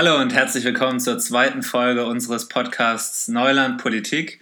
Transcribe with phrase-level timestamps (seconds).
[0.00, 4.38] Hallo und herzlich willkommen zur zweiten Folge unseres Podcasts Neuland Politik.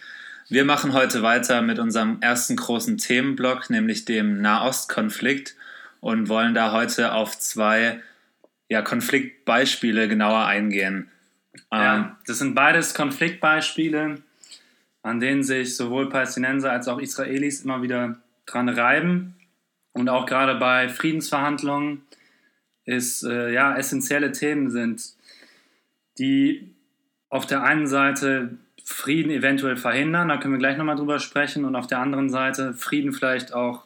[0.50, 5.56] Wir machen heute weiter mit unserem ersten großen Themenblock, nämlich dem Nahostkonflikt
[6.00, 8.02] und wollen da heute auf zwei
[8.68, 11.10] ja, Konfliktbeispiele genauer eingehen.
[11.72, 14.16] Ja, ähm, das sind beides Konfliktbeispiele,
[15.02, 19.36] an denen sich sowohl Palästinenser als auch Israelis immer wieder dran reiben.
[19.94, 22.02] Und auch gerade bei Friedensverhandlungen
[22.84, 25.15] ist äh, ja essentielle Themen sind,
[26.18, 26.74] die
[27.28, 28.50] auf der einen Seite
[28.84, 32.72] Frieden eventuell verhindern, da können wir gleich nochmal drüber sprechen, und auf der anderen Seite
[32.72, 33.84] Frieden vielleicht auch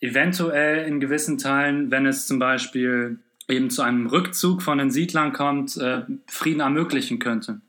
[0.00, 3.18] eventuell in gewissen Teilen, wenn es zum Beispiel
[3.48, 7.60] eben zu einem Rückzug von den Siedlern kommt, äh, Frieden ermöglichen könnte.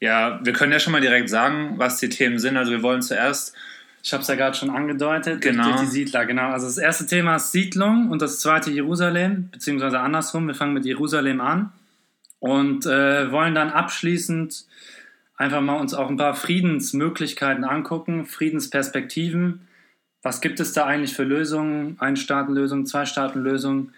[0.00, 2.56] Ja, wir können ja schon mal direkt sagen, was die Themen sind.
[2.56, 3.54] Also wir wollen zuerst
[4.06, 5.64] ich habe es ja gerade schon angedeutet, genau.
[5.64, 6.50] durch die Siedler, genau.
[6.50, 10.46] Also das erste Thema ist Siedlung und das zweite Jerusalem, beziehungsweise andersrum.
[10.46, 11.72] Wir fangen mit Jerusalem an
[12.46, 14.66] und äh, wollen dann abschließend
[15.36, 19.66] einfach mal uns auch ein paar Friedensmöglichkeiten angucken, Friedensperspektiven.
[20.22, 21.96] Was gibt es da eigentlich für Lösungen?
[22.00, 23.92] Ein-Staaten-Lösung, Zwei-Staaten-Lösung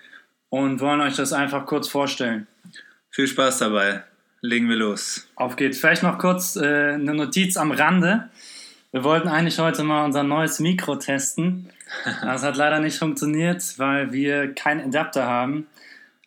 [0.49, 2.47] und wollen euch das einfach kurz vorstellen.
[3.11, 4.03] Viel Spaß dabei.
[4.41, 5.29] Legen wir los.
[5.35, 5.79] Auf geht's.
[5.79, 8.29] Vielleicht noch kurz äh, eine Notiz am Rande.
[8.93, 11.71] Wir wollten eigentlich heute mal unser neues Mikro testen.
[12.23, 15.67] Das hat leider nicht funktioniert, weil wir keinen Adapter haben.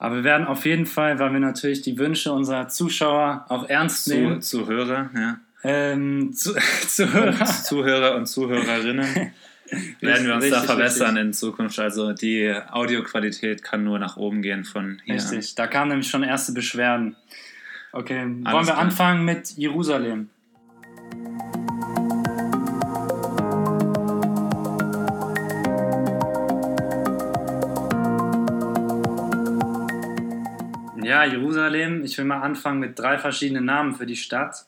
[0.01, 4.05] Aber wir werden auf jeden Fall, weil wir natürlich die Wünsche unserer Zuschauer auch ernst
[4.05, 4.41] zu, nehmen.
[4.41, 5.39] Zuhörer, ja.
[5.63, 6.55] Ähm, zu,
[6.87, 7.39] Zuhörer.
[7.39, 9.05] Und Zuhörer und Zuhörerinnen.
[10.01, 11.25] werden wir uns richtig, da verbessern richtig.
[11.25, 11.77] in Zukunft.
[11.77, 15.13] Also die Audioqualität kann nur nach oben gehen von hier.
[15.13, 17.15] Richtig, da kamen nämlich schon erste Beschwerden.
[17.91, 18.77] Okay, Alles wollen wir klar.
[18.79, 20.31] anfangen mit Jerusalem?
[31.11, 32.05] Ja, Jerusalem.
[32.05, 34.65] Ich will mal anfangen mit drei verschiedenen Namen für die Stadt.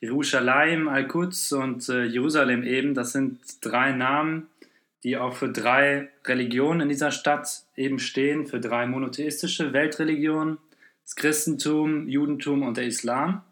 [0.00, 2.92] Jerusalem, Al-Quds und äh, Jerusalem eben.
[2.92, 4.48] Das sind drei Namen,
[5.04, 10.58] die auch für drei Religionen in dieser Stadt eben stehen, für drei monotheistische Weltreligionen,
[11.04, 13.42] das Christentum, Judentum und der Islam.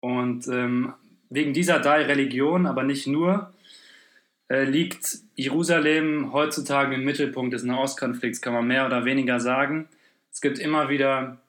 [0.00, 0.94] Und ähm,
[1.28, 3.52] wegen dieser drei Religionen, aber nicht nur,
[4.48, 9.86] äh, liegt Jerusalem heutzutage im Mittelpunkt des Nahostkonflikts, kann man mehr oder weniger sagen.
[10.32, 11.41] Es gibt immer wieder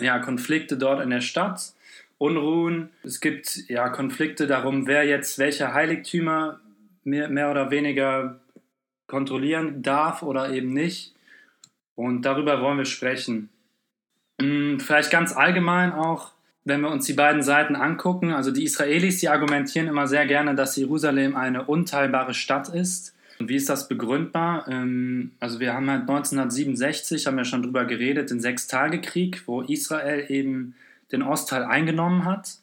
[0.00, 1.72] ja, Konflikte dort in der Stadt,
[2.18, 2.90] Unruhen.
[3.04, 6.60] Es gibt ja Konflikte darum, wer jetzt welche Heiligtümer
[7.04, 8.40] mehr, mehr oder weniger
[9.06, 11.14] kontrollieren darf oder eben nicht.
[11.94, 13.48] Und darüber wollen wir sprechen.
[14.40, 16.32] Hm, vielleicht ganz allgemein auch,
[16.64, 18.32] wenn wir uns die beiden Seiten angucken.
[18.32, 23.14] Also die Israelis, die argumentieren immer sehr gerne, dass Jerusalem eine unteilbare Stadt ist.
[23.38, 24.66] Und wie ist das begründbar?
[24.68, 30.26] Ähm, also wir haben halt 1967, haben wir schon drüber geredet, den Sechstagekrieg, wo Israel
[30.28, 30.74] eben
[31.12, 32.58] den Ostteil eingenommen hat.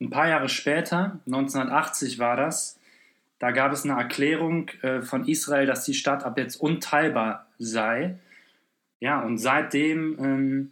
[0.00, 2.78] Ein paar Jahre später, 1980 war das,
[3.38, 8.18] da gab es eine Erklärung äh, von Israel, dass die Stadt ab jetzt unteilbar sei.
[9.00, 10.70] Ja, und seitdem ähm,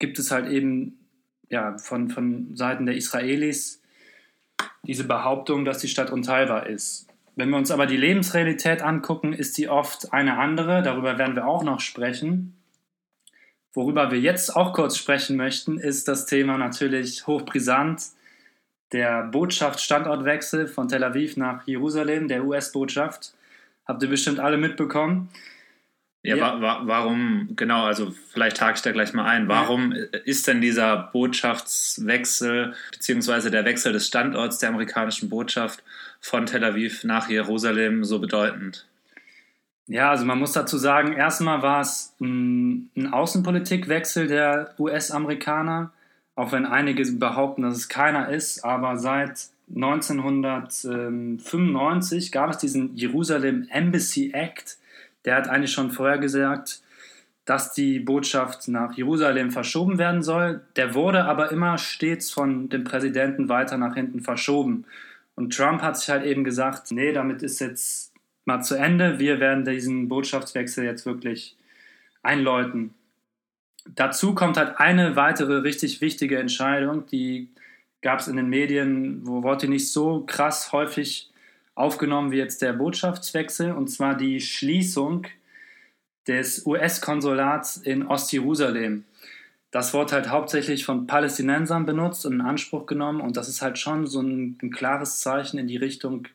[0.00, 0.98] gibt es halt eben
[1.50, 3.80] ja, von, von Seiten der Israelis
[4.82, 7.06] diese Behauptung, dass die Stadt unteilbar ist.
[7.36, 10.82] Wenn wir uns aber die Lebensrealität angucken, ist die oft eine andere.
[10.82, 12.56] Darüber werden wir auch noch sprechen.
[13.72, 18.02] Worüber wir jetzt auch kurz sprechen möchten, ist das Thema natürlich hochbrisant.
[18.92, 23.34] Der Botschaftsstandortwechsel von Tel Aviv nach Jerusalem, der US-Botschaft.
[23.84, 25.28] Habt ihr bestimmt alle mitbekommen.
[26.22, 26.42] Ja, ja.
[26.42, 29.46] Wa wa warum, genau, also vielleicht hake ich da gleich mal ein.
[29.48, 30.04] Warum ja.
[30.24, 35.82] ist denn dieser Botschaftswechsel, beziehungsweise der Wechsel des Standorts der amerikanischen Botschaft
[36.24, 38.88] von Tel Aviv nach Jerusalem so bedeutend?
[39.86, 45.92] Ja, also man muss dazu sagen, erstmal war es ein, Außenpolitikwechsel der US-Amerikaner,
[46.34, 53.68] auch wenn einige behaupten, dass es keiner ist, aber seit 1995 gab es diesen Jerusalem
[53.70, 54.78] Embassy Act,
[55.26, 56.80] der hat eigentlich schon vorher gesagt,
[57.44, 60.62] dass die Botschaft nach Jerusalem verschoben werden soll.
[60.76, 64.86] Der wurde aber immer stets von dem Präsidenten weiter nach hinten verschoben.
[65.36, 68.12] Und Trump hat sich halt eben gesagt, nee, damit ist jetzt
[68.44, 69.18] mal zu Ende.
[69.18, 71.56] Wir werden diesen Botschaftswechsel jetzt wirklich
[72.22, 72.94] einläuten.
[73.86, 77.48] Dazu kommt halt eine weitere richtig wichtige Entscheidung, die
[78.00, 81.30] gab es in den Medien, wo wurde nicht so krass häufig
[81.74, 85.26] aufgenommen wie jetzt der Botschaftswechsel, und zwar die Schließung
[86.26, 89.04] des US-Konsulats in Ostjerusalem
[89.74, 93.20] das Wort halt hauptsächlich von Palästinensern benutzt und in Anspruch genommen.
[93.20, 96.28] Und das ist halt schon so ein, ein klares Zeichen in die Richtung,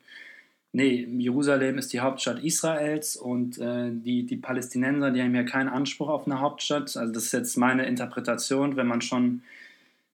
[0.74, 5.70] nee, Jerusalem ist die Hauptstadt Israels und äh, die, die Palästinenser, die haben ja keinen
[5.70, 6.98] Anspruch auf eine Hauptstadt.
[6.98, 9.42] Also das ist jetzt meine Interpretation, wenn man schon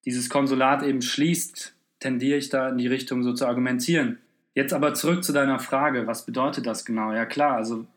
[0.06, 4.20] dieses Konsulat eben schließt, tendiere ich da in die Richtung so zu argumentieren.
[4.54, 7.12] Jetzt aber zurück zu deiner Frage, was bedeutet das genau?
[7.12, 7.88] Ja klar, also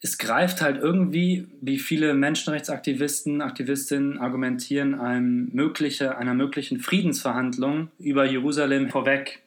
[0.00, 8.24] es greift halt irgendwie, wie viele Menschenrechtsaktivisten, Aktivistinnen argumentieren, einem mögliche, einer möglichen Friedensverhandlung über
[8.24, 9.42] Jerusalem vorweg.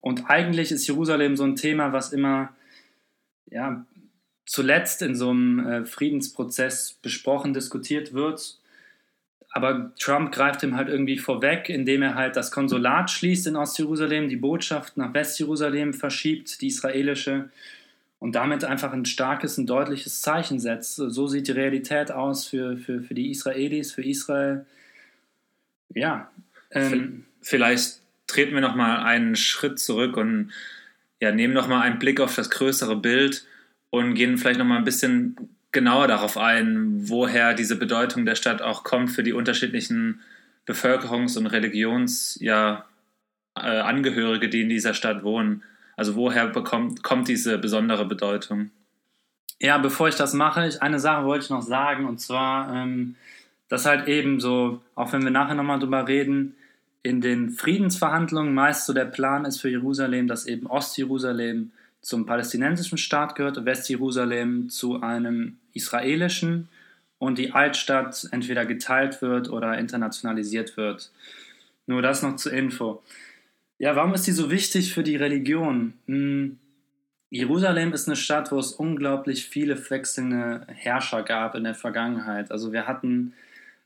[0.00, 2.54] Und eigentlich ist Jerusalem so ein Thema, was immer
[3.46, 3.86] ja,
[4.46, 8.58] zuletzt in so einem äh, Friedensprozess besprochen, diskutiert wird.
[9.50, 14.28] Aber Trump greift ihm halt irgendwie vorweg, indem er halt das Konsulat schließt in Ostjerusalem,
[14.28, 17.50] die Botschaft nach Westjerusalem verschiebt, die israelische
[18.24, 20.96] und damit einfach ein starkes, ein deutliches Zeichen setzt.
[20.96, 24.64] So sieht die Realität aus für, für, für die Israelis, für Israel.
[25.94, 26.30] Ja.
[26.70, 30.52] Ähm, Vielleicht treten wir noch mal einen Schritt zurück und
[31.20, 33.46] ja, nehmen noch mal einen Blick auf das größere Bild
[33.90, 35.36] und gehen vielleicht noch mal ein bisschen
[35.72, 40.22] genauer darauf ein, woher diese Bedeutung der Stadt auch kommt für die unterschiedlichen
[40.66, 42.86] Bevölkerungs- und Religionsangehörige, ja,
[44.46, 45.62] äh, die in dieser Stadt wohnen.
[45.96, 48.70] Also woher bekommt, kommt diese besondere Bedeutung?
[49.60, 53.16] Ja, bevor ich das mache, ich, eine Sache wollte ich noch sagen, und zwar, ähm,
[53.68, 56.56] dass halt eben so, auch wenn wir nachher nochmal drüber reden,
[57.02, 61.70] in den Friedensverhandlungen meist so der Plan ist für Jerusalem, dass eben Ostjerusalem
[62.00, 66.68] zum palästinensischen Staat gehört und Westjerusalem zu einem israelischen
[67.18, 71.10] und die Altstadt entweder geteilt wird oder internationalisiert wird.
[71.86, 73.02] Nur das noch zur Info.
[73.78, 75.94] Ja, warum ist die so wichtig für die Religion?
[76.06, 76.58] Hm,
[77.30, 82.52] Jerusalem ist eine Stadt, wo es unglaublich viele wechselnde Herrscher gab in der Vergangenheit.
[82.52, 83.32] Also wir hatten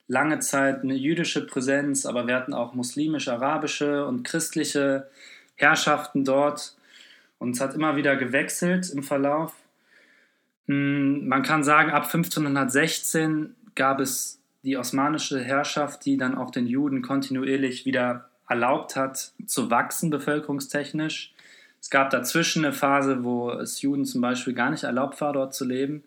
[0.06, 5.08] lange Zeit eine jüdische Präsenz, aber wir hatten auch muslimische, arabische und christliche
[5.56, 6.76] Herrschaften dort.
[7.38, 9.55] Und es hat immer wieder gewechselt im Verlauf.
[10.67, 16.67] Hm, man kann sagen, ab 1516 gab es die osmanische Herrschaft, die dann auch den
[16.67, 21.32] Juden kontinuierlich wieder erlaubt hat, zu wachsen bevölkerungstechnisch.
[21.80, 25.54] Es gab dazwischen eine Phase, wo es Juden zum Beispiel gar nicht erlaubt war, dort
[25.54, 26.02] zu leben.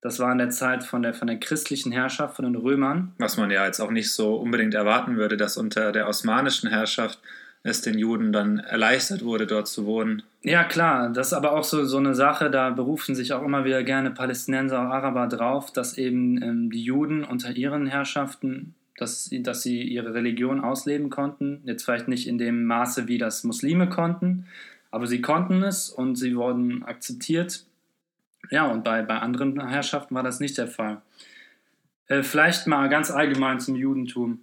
[0.00, 3.12] Das war in der Zeit von der, von der christlichen Herrschaft, von den Römern.
[3.18, 7.18] Was man ja jetzt auch nicht so unbedingt erwarten würde, dass unter der osmanischen Herrschaft
[7.64, 10.22] es den Juden dann erleichtert wurde, dort zu wohnen.
[10.42, 13.64] Ja, klar, das ist aber auch so, so eine Sache, da berufen sich auch immer
[13.64, 19.30] wieder gerne Palästinenser, und Araber drauf, dass eben ähm, die Juden unter ihren Herrschaften dass,
[19.32, 21.62] dass sie ihre Religion ausleben konnten.
[21.64, 24.46] Jetzt vielleicht nicht in dem Maße, wie das Muslime konnten,
[24.90, 27.66] aber sie konnten es und sie wurden akzeptiert.
[28.50, 31.02] Ja, und bei, bei anderen Herrschaften war das nicht der Fall.
[32.08, 34.40] Äh, vielleicht mal ganz allgemein zum Judentum.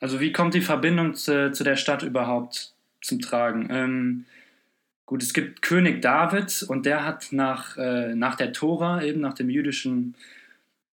[0.00, 3.68] Also wie kommt die Verbindung zu, zu der Stadt überhaupt zum Tragen?
[3.70, 4.24] Ähm,
[5.06, 9.34] gut, es gibt König David und der hat nach, äh, nach der Tora, eben nach
[9.34, 10.14] dem jüdischen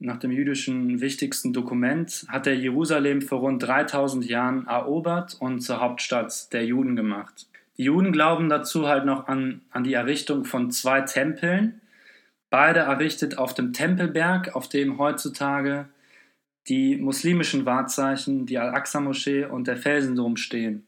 [0.02, 5.80] nach dem jüdischen wichtigsten Dokument, hat er Jerusalem vor rund 3000 Jahren erobert und zur
[5.80, 7.48] Hauptstadt der Juden gemacht.
[7.78, 11.82] Die Juden glauben dazu halt noch an, an die Errichtung von zwei Tempeln,
[12.50, 15.88] beide errichtet auf dem Tempelberg, auf dem heutzutage
[16.68, 20.86] die muslimischen Wahrzeichen, die Al-Aqsa-Moschee und der Felsendom stehen.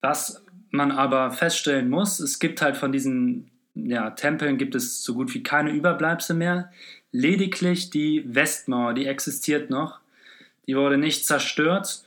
[0.00, 5.14] Was man aber feststellen muss, es gibt halt von diesen ja, Tempeln gibt es so
[5.14, 6.70] gut wie keine Überbleibsel mehr.
[7.12, 10.00] Lediglich die Westmauer, die existiert noch.
[10.66, 12.04] Die wurde nicht zerstört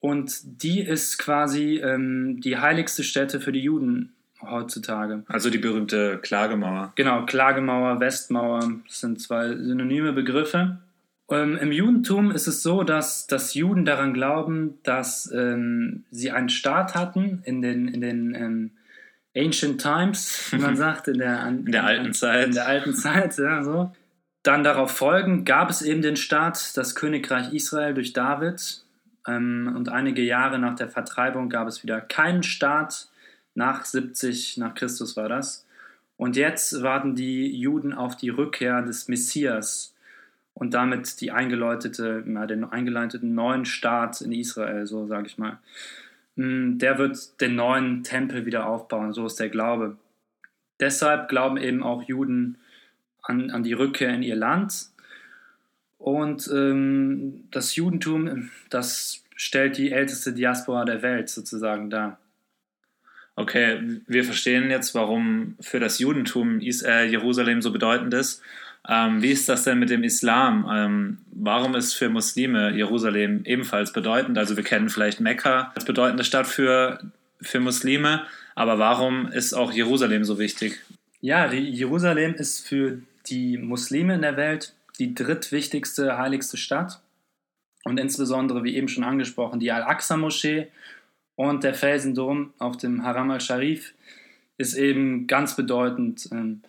[0.00, 4.12] und die ist quasi ähm, die heiligste Stätte für die Juden
[4.42, 5.22] heutzutage.
[5.28, 6.92] Also die berühmte Klagemauer.
[6.96, 10.78] Genau, Klagemauer, Westmauer, das sind zwei synonyme Begriffe.
[11.30, 16.50] Ähm, Im Judentum ist es so, dass, dass Juden daran glauben, dass ähm, sie einen
[16.50, 18.70] Staat hatten in den, in den ähm,
[19.36, 22.48] Ancient Times, wie man sagt, in der, in der alten Zeit.
[22.48, 23.90] In der alten Zeit, ja, so.
[24.44, 28.84] Dann darauf folgend gab es eben den Staat, das Königreich Israel durch David.
[29.26, 33.08] Ähm, und einige Jahre nach der Vertreibung gab es wieder keinen Staat.
[33.54, 35.66] Nach 70 nach Christus war das.
[36.18, 39.94] Und jetzt warten die Juden auf die Rückkehr des Messias
[40.52, 45.58] und damit die eingeläutete, ja, den eingeleiteten neuen Staat in Israel, so sage ich mal.
[46.36, 49.96] Hm, der wird den neuen Tempel wieder aufbauen, so ist der Glaube.
[50.80, 52.58] Deshalb glauben eben auch Juden
[53.24, 54.86] an, an die Rückkehr in ihr Land.
[55.98, 62.18] Und ähm, das Judentum, das stellt die älteste Diaspora der Welt sozusagen dar.
[63.36, 68.42] Okay, wir verstehen jetzt, warum für das Judentum Jerusalem so bedeutend ist.
[68.88, 70.68] Ähm, wie ist das denn mit dem Islam?
[70.70, 74.36] Ähm, warum ist für Muslime Jerusalem ebenfalls bedeutend?
[74.38, 77.00] Also wir kennen vielleicht Mekka als bedeutende Stadt für,
[77.40, 80.80] für Muslime, Aber warum ist auch Jerusalem so wichtig?
[81.20, 87.00] Ja, Jerusalem ist für die Muslime in der Welt die drittwichtigste, heiligste Stadt.
[87.84, 90.68] Und insbesondere, wie eben schon angesprochen, die Al-Aqsa-Moschee
[91.36, 93.94] und der Felsendom auf dem Haram al-Sharif
[94.56, 96.28] ist eben ganz bedeutend.
[96.32, 96.62] Ähm,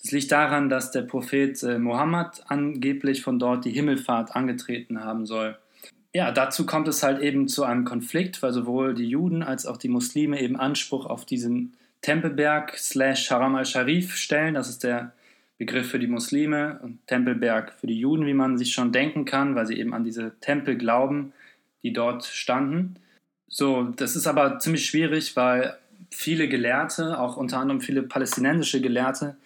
[0.00, 5.26] das liegt daran, dass der Prophet äh, Mohammed angeblich von dort die Himmelfahrt angetreten haben
[5.26, 5.58] soll.
[6.14, 9.78] Ja, dazu kommt es halt eben zu einem Konflikt, weil sowohl die Juden als auch
[9.78, 14.54] die Muslime eben Anspruch auf diesen Tempelberg slash Haram al-Sharif stellen.
[14.54, 15.12] Das ist der
[15.64, 19.54] Begriff für die Muslime und Tempelberg für die Juden, wie man sich schon denken kann,
[19.54, 21.32] weil sie eben an diese Tempel glauben,
[21.84, 22.96] die dort standen.
[23.46, 25.78] So, das ist aber ziemlich schwierig, weil
[26.10, 29.36] viele Gelehrte, auch unter anderem viele palästinensische Gelehrte,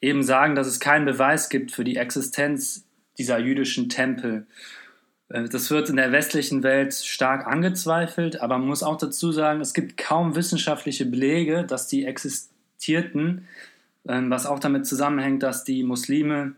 [0.00, 2.86] eben sagen, dass es keinen Beweis gibt für die Existenz
[3.18, 4.46] dieser jüdischen Tempel.
[5.28, 9.60] Äh, das wird in der westlichen Welt stark angezweifelt, aber man muss auch dazu sagen,
[9.60, 13.46] es gibt kaum wissenschaftliche Belege, dass die existierten,
[14.08, 16.54] was auch damit zusammenhängt, dass die Muslime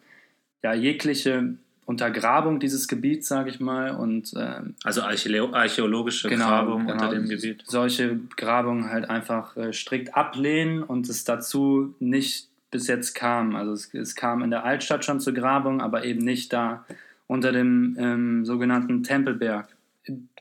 [0.63, 1.55] ja jegliche
[1.91, 7.29] Untergrabung dieses Gebiets, sage ich mal, und ähm, also archäologische genau, Grabung genau, unter dem
[7.29, 7.65] Gebiet.
[7.67, 13.57] Solche Grabungen halt einfach äh, strikt ablehnen und es dazu nicht bis jetzt kam.
[13.57, 16.85] Also es, es kam in der Altstadt schon zur Grabung, aber eben nicht da
[17.27, 19.67] unter dem ähm, sogenannten Tempelberg.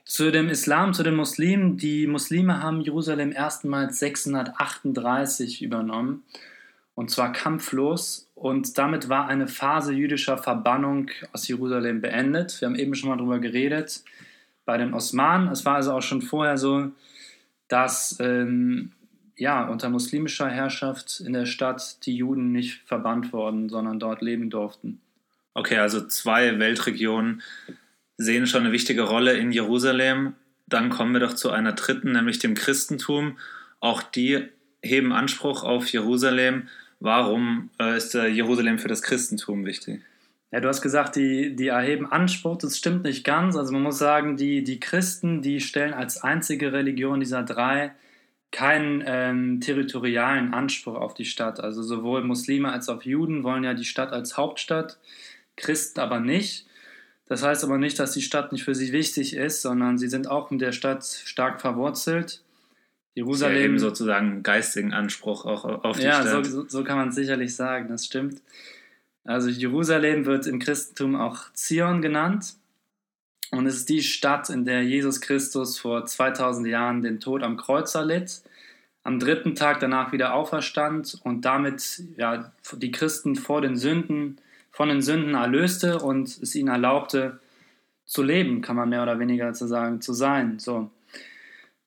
[0.04, 1.76] Zu dem Islam, zu den Muslimen.
[1.76, 6.22] Die Muslime haben Jerusalem erstmals 638 übernommen
[6.94, 8.30] und zwar kampflos.
[8.34, 12.60] Und damit war eine Phase jüdischer Verbannung aus Jerusalem beendet.
[12.60, 14.02] Wir haben eben schon mal darüber geredet
[14.64, 15.48] bei den Osmanen.
[15.48, 16.90] Es war also auch schon vorher so,
[17.68, 18.92] dass ähm,
[19.36, 24.50] ja, unter muslimischer Herrschaft in der Stadt die Juden nicht verbannt wurden, sondern dort leben
[24.50, 25.00] durften.
[25.54, 27.42] Okay, also zwei Weltregionen
[28.18, 30.34] sehen schon eine wichtige Rolle in Jerusalem.
[30.66, 33.38] Dann kommen wir doch zu einer dritten, nämlich dem Christentum.
[33.80, 34.48] Auch die
[34.82, 36.68] heben Anspruch auf Jerusalem.
[37.00, 40.02] Warum äh, ist Jerusalem für das Christentum wichtig?
[40.52, 43.56] Ja, du hast gesagt, die, die erheben Anspruch, das stimmt nicht ganz.
[43.56, 47.92] Also man muss sagen, die, die Christen, die stellen als einzige Religion dieser drei
[48.50, 51.60] keinen ähm, territorialen Anspruch auf die Stadt.
[51.60, 54.98] Also sowohl Muslime als auch Juden wollen ja die Stadt als Hauptstadt
[55.56, 56.66] Christen aber nicht.
[57.26, 60.28] Das heißt aber nicht, dass die Stadt nicht für sie wichtig ist, sondern sie sind
[60.28, 62.42] auch mit der Stadt stark verwurzelt.
[63.14, 63.78] Jerusalem.
[63.78, 66.26] Sie sozusagen geistigen Anspruch auch auf die ja, Stadt.
[66.26, 68.40] Ja, so, so, kann man es sicherlich sagen, das stimmt.
[69.24, 72.54] Also Jerusalem wird im Christentum auch Zion genannt.
[73.50, 77.56] Und es ist die Stadt, in der Jesus Christus vor 2000 Jahren den Tod am
[77.56, 78.42] Kreuz erlitt,
[79.02, 84.40] am dritten Tag danach wieder auferstand und damit ja, die Christen vor den Sünden
[84.70, 87.40] von den Sünden erlöste und es ihnen erlaubte,
[88.06, 90.58] zu leben, kann man mehr oder weniger zu sagen, zu sein.
[90.58, 90.90] So.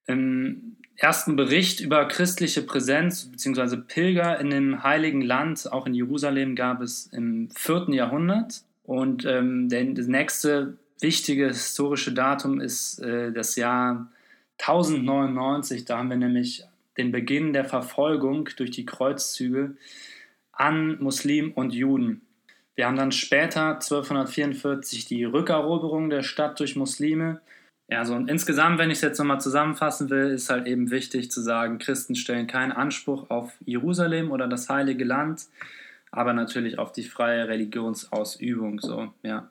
[0.05, 3.77] Im ersten Bericht über christliche Präsenz bzw.
[3.77, 7.87] Pilger in dem Heiligen Land, auch in Jerusalem, gab es im 4.
[7.89, 8.63] Jahrhundert.
[8.83, 14.07] Und ähm, der, das nächste wichtige historische Datum ist äh, das Jahr
[14.59, 15.85] 1099.
[15.85, 16.63] Da haben wir nämlich
[16.97, 19.75] den Beginn der Verfolgung durch die Kreuzzüge
[20.51, 22.21] an Muslimen und Juden.
[22.75, 27.41] Wir haben dann später 1244 die Rückeroberung der Stadt durch Muslime.
[27.89, 31.29] Ja, so und insgesamt, wenn ich es jetzt nochmal zusammenfassen will, ist halt eben wichtig
[31.29, 35.43] zu sagen, Christen stellen keinen Anspruch auf Jerusalem oder das heilige Land,
[36.09, 38.79] aber natürlich auf die freie Religionsausübung.
[38.79, 39.49] So, ja.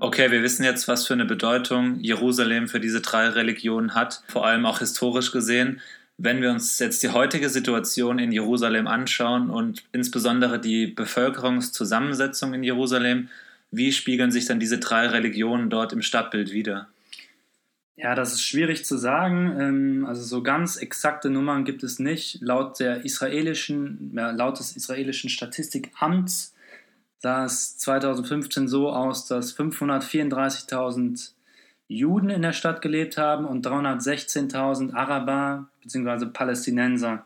[0.00, 4.44] Okay, wir wissen jetzt, was für eine Bedeutung Jerusalem für diese drei Religionen hat, vor
[4.44, 5.80] allem auch historisch gesehen.
[6.18, 12.62] Wenn wir uns jetzt die heutige Situation in Jerusalem anschauen und insbesondere die Bevölkerungszusammensetzung in
[12.62, 13.28] Jerusalem,
[13.70, 16.88] wie spiegeln sich dann diese drei Religionen dort im Stadtbild wider?
[17.96, 19.56] Ja, das ist schwierig zu sagen.
[19.58, 22.40] Ähm, also so ganz exakte Nummern gibt es nicht.
[22.40, 26.54] Laut der israelischen, laut des israelischen Statistikamts
[27.18, 31.32] sah es 2015 so aus, dass 534.000
[31.96, 36.26] Juden in der Stadt gelebt haben und 316.000 Araber bzw.
[36.26, 37.24] Palästinenser.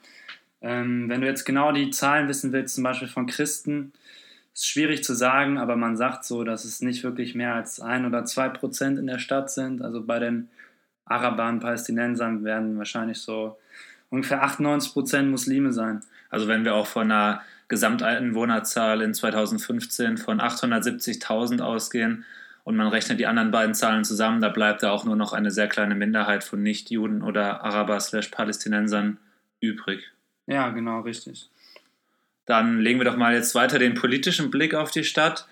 [0.62, 3.92] Ähm, wenn du jetzt genau die Zahlen wissen willst, zum Beispiel von Christen,
[4.54, 8.06] ist schwierig zu sagen, aber man sagt so, dass es nicht wirklich mehr als ein
[8.06, 9.82] oder zwei Prozent in der Stadt sind.
[9.82, 10.48] Also bei den
[11.04, 13.58] Arabern, Palästinensern werden wahrscheinlich so
[14.10, 16.00] ungefähr 98 Prozent Muslime sein.
[16.30, 22.24] Also wenn wir auch von einer Gesamteinwohnerzahl in 2015 von 870.000 ausgehen
[22.66, 25.52] und man rechnet die anderen beiden Zahlen zusammen, da bleibt da auch nur noch eine
[25.52, 29.18] sehr kleine Minderheit von Nichtjuden oder Araber slash Palästinensern
[29.60, 30.10] übrig.
[30.48, 31.48] Ja, genau, richtig.
[32.44, 35.46] Dann legen wir doch mal jetzt weiter den politischen Blick auf die Stadt.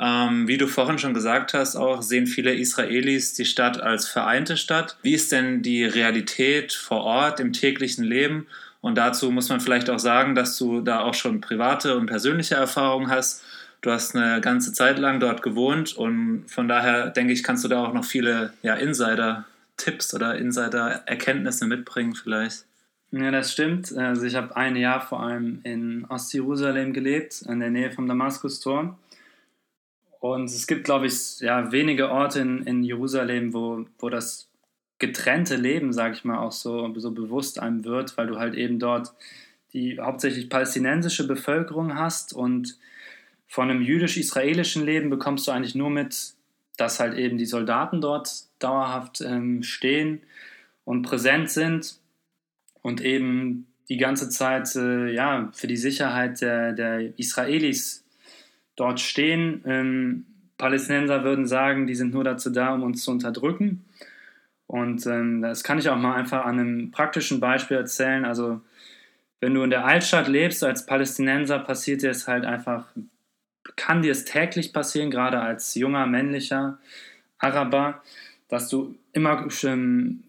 [0.00, 4.56] Ähm, wie du vorhin schon gesagt hast, auch sehen viele Israelis die Stadt als vereinte
[4.56, 4.98] Stadt.
[5.02, 8.48] Wie ist denn die Realität vor Ort im täglichen Leben?
[8.80, 12.56] Und dazu muss man vielleicht auch sagen, dass du da auch schon private und persönliche
[12.56, 13.44] Erfahrungen hast.
[13.80, 17.68] Du hast eine ganze Zeit lang dort gewohnt und von daher denke ich, kannst du
[17.68, 22.64] da auch noch viele ja, Insider-Tipps oder Insider-Erkenntnisse mitbringen vielleicht.
[23.12, 23.96] Ja, das stimmt.
[23.96, 28.98] Also ich habe ein Jahr vor allem in Ostjerusalem gelebt, in der Nähe vom Damaskustor.
[30.20, 34.48] Und es gibt, glaube ich, ja, wenige Orte in, in Jerusalem, wo, wo das
[34.98, 38.78] getrennte Leben, sage ich mal, auch so, so bewusst einem wird, weil du halt eben
[38.78, 39.12] dort
[39.72, 42.78] die hauptsächlich palästinensische Bevölkerung hast und
[43.46, 46.34] von einem jüdisch-israelischen Leben bekommst du eigentlich nur mit,
[46.76, 50.22] dass halt eben die Soldaten dort dauerhaft ähm, stehen
[50.84, 51.98] und präsent sind
[52.82, 58.04] und eben die ganze Zeit äh, ja, für die Sicherheit der, der Israelis
[58.74, 59.62] dort stehen.
[59.64, 60.26] Ähm,
[60.58, 63.84] Palästinenser würden sagen, die sind nur dazu da, um uns zu unterdrücken.
[64.66, 68.24] Und ähm, das kann ich auch mal einfach an einem praktischen Beispiel erzählen.
[68.24, 68.60] Also,
[69.40, 72.86] wenn du in der Altstadt lebst als Palästinenser, passiert dir es halt einfach,
[73.76, 76.78] kann dir es täglich passieren, gerade als junger männlicher
[77.38, 78.02] Araber,
[78.48, 79.48] dass du immer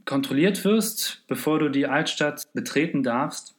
[0.06, 3.56] kontrolliert wirst, bevor du die Altstadt betreten darfst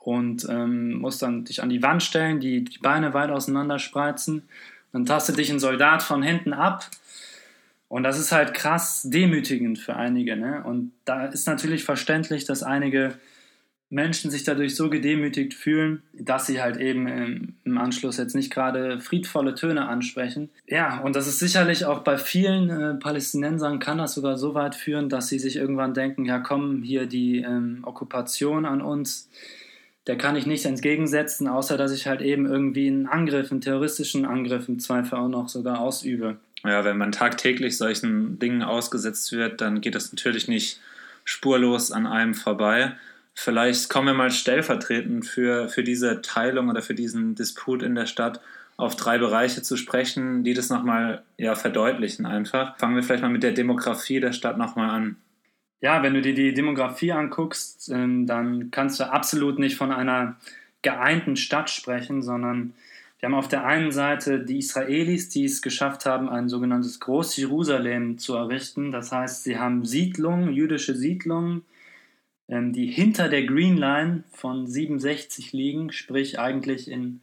[0.00, 4.48] und ähm, musst dann dich an die Wand stellen, die, die Beine weit auseinander spreizen.
[4.92, 6.88] Dann tastet dich ein Soldat von hinten ab.
[7.88, 10.36] Und das ist halt krass demütigend für einige.
[10.36, 10.62] Ne?
[10.64, 13.18] Und da ist natürlich verständlich, dass einige
[13.90, 17.08] Menschen sich dadurch so gedemütigt fühlen, dass sie halt eben
[17.64, 20.48] im, Anschluss jetzt nicht gerade friedvolle Töne ansprechen.
[20.66, 24.74] Ja, und das ist sicherlich auch bei vielen äh, Palästinensern kann das sogar so weit
[24.74, 29.28] führen, dass sie sich irgendwann denken, ja komm, hier die ähm, Okkupation an uns,
[30.06, 34.24] der kann ich nicht entgegensetzen, außer dass ich halt eben irgendwie einen Angriff, einen terroristischen
[34.24, 36.36] Angriff im Zweifel auch noch sogar ausübe.
[36.64, 40.80] Ja, wenn man tagtäglich solchen Dingen ausgesetzt wird, dann geht das natürlich nicht
[41.24, 42.92] spurlos an einem vorbei.
[43.34, 48.06] Vielleicht kommen wir mal stellvertretend für, für diese Teilung oder für diesen Disput in der
[48.06, 48.40] Stadt
[48.76, 52.78] auf drei Bereiche zu sprechen, die das nochmal ja, verdeutlichen einfach.
[52.78, 55.16] Fangen wir vielleicht mal mit der Demografie der Stadt nochmal an.
[55.82, 60.36] Ja, wenn du dir die Demografie anguckst, ähm, dann kannst du absolut nicht von einer
[60.82, 62.74] geeinten Stadt sprechen, sondern
[63.18, 68.16] wir haben auf der einen Seite die Israelis, die es geschafft haben, ein sogenanntes Groß-Jerusalem
[68.16, 68.92] zu errichten.
[68.92, 71.62] Das heißt, sie haben Siedlungen, jüdische Siedlungen,
[72.50, 77.20] ähm, die hinter der Green Line von 67 liegen, sprich eigentlich in,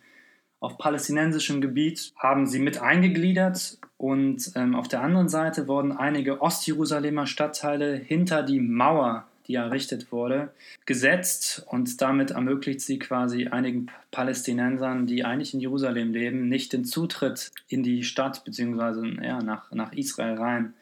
[0.60, 6.42] auf palästinensischem Gebiet, haben sie mit eingegliedert und ähm, auf der anderen Seite wurden einige
[6.42, 10.54] Ostjerusalemer Stadtteile hinter die Mauer, die errichtet wurde,
[10.86, 16.86] gesetzt und damit ermöglicht sie quasi einigen Palästinensern, die eigentlich in Jerusalem leben, nicht den
[16.86, 19.26] Zutritt in die Stadt bzw.
[19.26, 20.74] Ja, nach, nach Israel rein.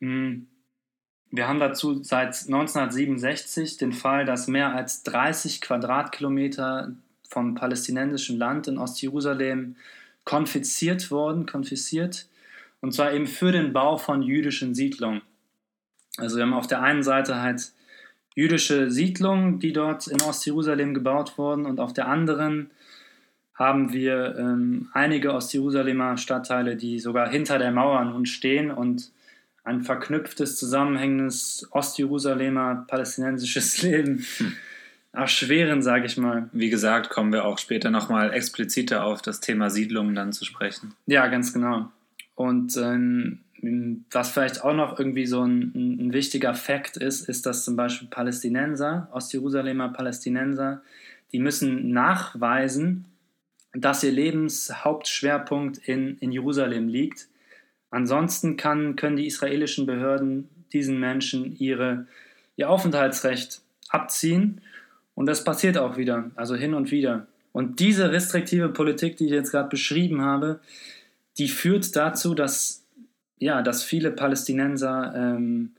[0.00, 0.46] Hm.
[1.30, 6.92] Wir haben dazu seit 1967 den Fall, dass mehr als 30 Quadratkilometer
[7.28, 9.76] vom palästinensischen Land in Ostjerusalem
[10.24, 12.26] konfisziert worden, konfisziert,
[12.80, 15.22] und zwar eben für den Bau von jüdischen Siedlungen.
[16.16, 17.72] Also wir haben auf der einen Seite halt
[18.34, 22.70] jüdische Siedlungen, die dort in Ostjerusalem gebaut wurden, und auf der anderen
[23.54, 29.10] haben wir ähm, einige Ostjerusalemer Stadtteile, die sogar hinter der Mauer nun stehen und
[29.68, 34.56] ein verknüpftes, zusammenhängendes Ostjerusalemer palästinensisches Leben hm
[35.12, 36.48] erschweren, sage ich mal.
[36.52, 40.94] Wie gesagt, kommen wir auch später nochmal expliziter auf das Thema Siedlungen dann zu sprechen.
[41.06, 41.90] Ja, ganz genau.
[42.34, 43.40] Und ähm,
[44.12, 48.08] was vielleicht auch noch irgendwie so ein, ein, wichtiger Fakt ist, ist, dass zum Beispiel
[48.08, 50.82] Palästinenser, Ostjerusalemer Palästinenser,
[51.32, 53.06] die müssen nachweisen,
[53.72, 57.28] dass ihr Lebenshauptschwerpunkt in, in Jerusalem liegt.
[57.90, 62.06] Ansonsten kann, können die israelischen Behörden diesen Menschen ihre,
[62.56, 64.60] ihr Aufenthaltsrecht abziehen
[65.14, 67.26] und das passiert auch wieder, also hin und wieder.
[67.52, 70.60] Und diese restriktive Politik, die ich jetzt gerade beschrieben habe,
[71.38, 72.84] die führt dazu, dass,
[73.38, 75.72] ja, dass viele Palästinenser ähm,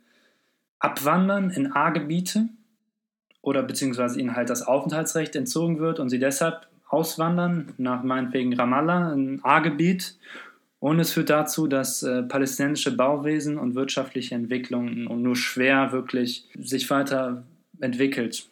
[0.79, 2.49] abwandern in A-Gebiete
[3.41, 9.13] oder beziehungsweise ihnen halt das Aufenthaltsrecht entzogen wird und sie deshalb auswandern nach meinetwegen Ramallah,
[9.13, 10.17] ein A-Gebiet.
[10.79, 16.89] Und es führt dazu, dass äh, palästinensische Bauwesen und wirtschaftliche Entwicklung nur schwer wirklich sich
[16.89, 18.47] weiterentwickelt.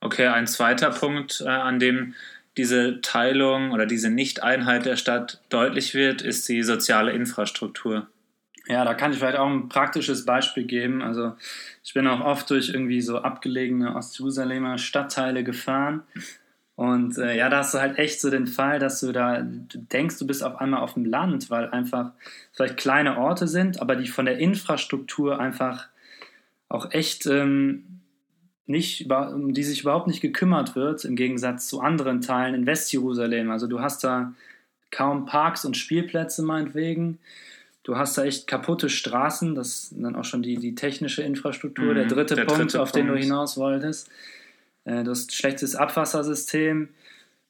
[0.00, 2.14] Okay, ein zweiter Punkt, äh, an dem
[2.56, 8.08] diese Teilung oder diese Nicht-Einheit der Stadt deutlich wird, ist die soziale Infrastruktur.
[8.66, 11.02] Ja, da kann ich vielleicht auch ein praktisches Beispiel geben.
[11.02, 11.34] Also
[11.84, 16.02] ich bin auch oft durch irgendwie so abgelegene Ostjerusalemer Stadtteile gefahren
[16.78, 19.78] Und äh, ja, da hast du halt echt so den Fall, dass du da du
[19.78, 22.12] denkst, du bist auf einmal auf dem Land, weil einfach
[22.52, 25.88] vielleicht kleine Orte sind, aber die von der Infrastruktur einfach
[26.68, 27.82] auch echt ähm,
[28.66, 33.50] nicht, um die sich überhaupt nicht gekümmert wird, im Gegensatz zu anderen Teilen in Westjerusalem.
[33.50, 34.32] Also du hast da
[34.92, 37.18] kaum Parks und Spielplätze meinetwegen.
[37.82, 41.86] Du hast da echt kaputte Straßen, das ist dann auch schon die, die technische Infrastruktur,
[41.86, 43.08] mhm, der dritte der Punkt, dritte auf Punkt.
[43.08, 44.08] den du hinaus wolltest.
[44.88, 46.88] Äh, du hast ein schlechtes Abwassersystem,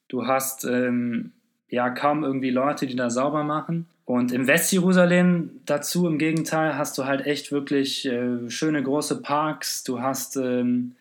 [0.09, 1.33] du hast ähm,
[1.69, 3.87] ja kaum irgendwie Leute, die da sauber machen.
[4.05, 9.85] Und im Westjerusalem dazu im Gegenteil hast du halt echt wirklich äh, schöne große Parks,
[9.85, 10.97] du hast ähm,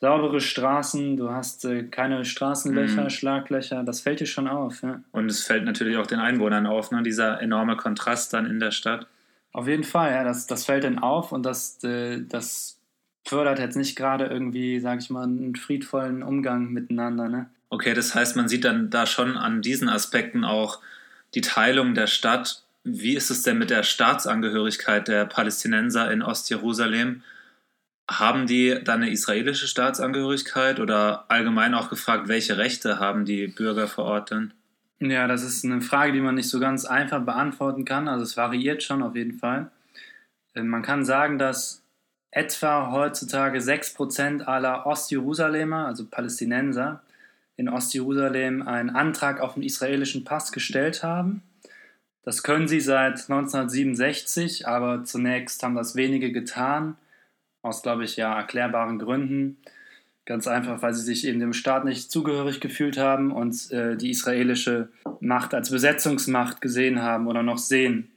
[0.00, 3.10] saubere Straßen, du hast äh, keine Straßenlöcher, mhm.
[3.10, 4.82] Schlaglöcher, das fällt dir schon auf.
[4.82, 5.00] Ja.
[5.10, 7.02] Und es fällt natürlich auch den Einwohnern auf, ne?
[7.02, 9.08] dieser enorme Kontrast dann in der Stadt.
[9.52, 12.77] Auf jeden Fall, ja, das, das fällt dann auf und das, äh, das
[13.28, 17.28] fördert jetzt nicht gerade irgendwie, sag ich mal, einen friedvollen Umgang miteinander.
[17.28, 17.50] Ne?
[17.68, 20.80] Okay, das heißt, man sieht dann da schon an diesen Aspekten auch
[21.34, 22.62] die Teilung der Stadt.
[22.84, 27.22] Wie ist es denn mit der Staatsangehörigkeit der Palästinenser in Ostjerusalem?
[28.10, 33.86] Haben die dann eine israelische Staatsangehörigkeit oder allgemein auch gefragt, welche Rechte haben die Bürger
[33.86, 34.54] vor Ort denn?
[35.00, 38.08] Ja, das ist eine Frage, die man nicht so ganz einfach beantworten kann.
[38.08, 39.70] Also es variiert schon auf jeden Fall.
[40.54, 41.82] Man kann sagen, dass
[42.30, 47.02] etwa heutzutage 6% aller Ostjerusalemer, also Palästinenser,
[47.56, 51.42] in Ostjerusalem einen Antrag auf einen israelischen Pass gestellt haben.
[52.22, 56.96] Das können sie seit 1967, aber zunächst haben das wenige getan
[57.62, 59.56] aus, glaube ich, ja erklärbaren Gründen.
[60.24, 64.10] Ganz einfach, weil sie sich eben dem Staat nicht zugehörig gefühlt haben und äh, die
[64.10, 68.10] israelische Macht als Besetzungsmacht gesehen haben oder noch sehen.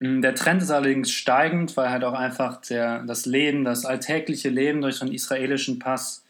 [0.00, 4.48] Hm, der Trend ist allerdings steigend, weil halt auch einfach der, das Leben, das alltägliche
[4.48, 6.24] Leben durch einen israelischen Pass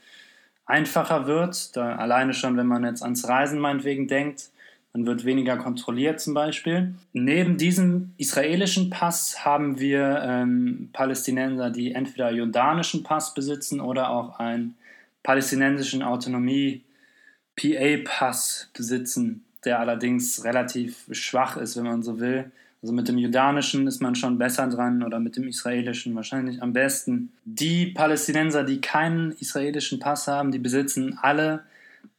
[0.66, 1.76] einfacher wird.
[1.76, 4.50] Da alleine schon, wenn man jetzt ans Reisen meinetwegen denkt,
[4.92, 6.94] man wird weniger kontrolliert zum Beispiel.
[7.12, 14.38] Neben diesem israelischen Pass haben wir ähm, Palästinenser, die entweder jordanischen Pass besitzen oder auch
[14.38, 14.76] einen
[15.24, 22.52] palästinensischen Autonomie-PA-Pass besitzen, der allerdings relativ schwach ist, wenn man so will.
[22.84, 26.74] Also mit dem jordanischen ist man schon besser dran oder mit dem israelischen wahrscheinlich am
[26.74, 27.32] besten.
[27.46, 31.64] Die Palästinenser, die keinen israelischen Pass haben, die besitzen alle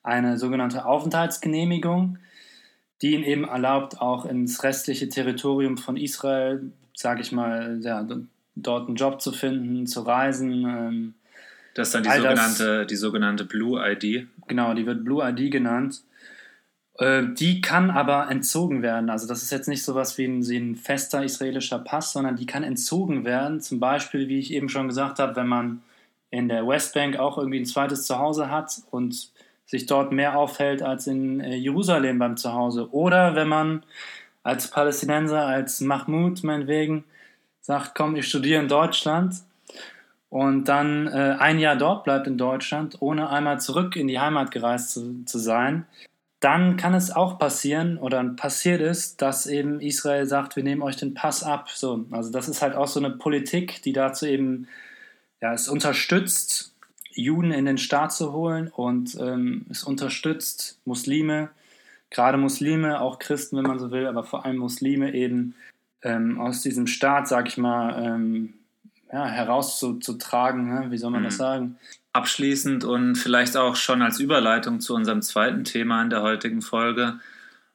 [0.02, 2.18] eine sogenannte Aufenthaltsgenehmigung
[3.02, 8.08] die ihn eben erlaubt, auch ins restliche Territorium von Israel, sage ich mal, ja,
[8.56, 10.66] dort einen Job zu finden, zu reisen.
[10.66, 11.14] Ähm,
[11.74, 14.28] das ist dann die sogenannte, das, die sogenannte Blue ID.
[14.48, 16.02] Genau, die wird Blue ID genannt.
[16.98, 19.10] Äh, die kann aber entzogen werden.
[19.10, 22.36] Also das ist jetzt nicht so was wie ein, wie ein fester israelischer Pass, sondern
[22.36, 23.62] die kann entzogen werden.
[23.62, 25.82] Zum Beispiel, wie ich eben schon gesagt habe, wenn man
[26.32, 29.32] in der Westbank auch irgendwie ein zweites Zuhause hat und
[29.66, 32.90] sich dort mehr aufhält als in äh, Jerusalem beim Zuhause.
[32.94, 33.84] Oder wenn man
[34.44, 37.04] als Palästinenser, als Mahmoud meinetwegen,
[37.62, 39.36] sagt, komm, ich studiere in Deutschland
[40.30, 44.52] und dann äh, ein Jahr dort bleibt in Deutschland, ohne einmal zurück in die Heimat
[44.52, 45.88] gereist zu, zu sein,
[46.46, 50.96] dann kann es auch passieren oder passiert ist, dass eben Israel sagt, wir nehmen euch
[50.96, 51.72] den Pass ab.
[51.72, 54.68] So, also das ist halt auch so eine Politik, die dazu eben
[55.42, 56.76] ja, es unterstützt,
[57.12, 61.50] Juden in den Staat zu holen und ähm, es unterstützt Muslime,
[62.12, 65.56] gerade Muslime, auch Christen, wenn man so will, aber vor allem Muslime eben
[66.04, 68.54] ähm, aus diesem Staat, sag ich mal, ähm,
[69.12, 70.68] ja, herauszutragen.
[70.68, 70.92] Ne?
[70.92, 71.26] Wie soll man mhm.
[71.26, 71.78] das sagen?
[72.16, 77.20] Abschließend und vielleicht auch schon als Überleitung zu unserem zweiten Thema in der heutigen Folge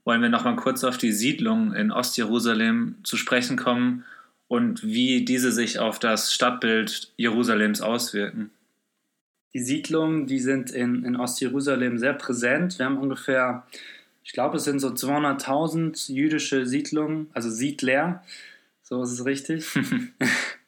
[0.04, 4.04] wollen wir noch mal kurz auf die Siedlung in Ostjerusalem zu sprechen kommen
[4.48, 8.50] und wie diese sich auf das Stadtbild Jerusalems auswirken
[9.52, 12.78] die Siedlungen, die sind in, in Ostjerusalem sehr präsent.
[12.78, 13.66] Wir haben ungefähr,
[14.22, 18.22] ich glaube, es sind so 200.000 jüdische Siedlungen, also Siedler,
[18.82, 19.66] so ist es richtig.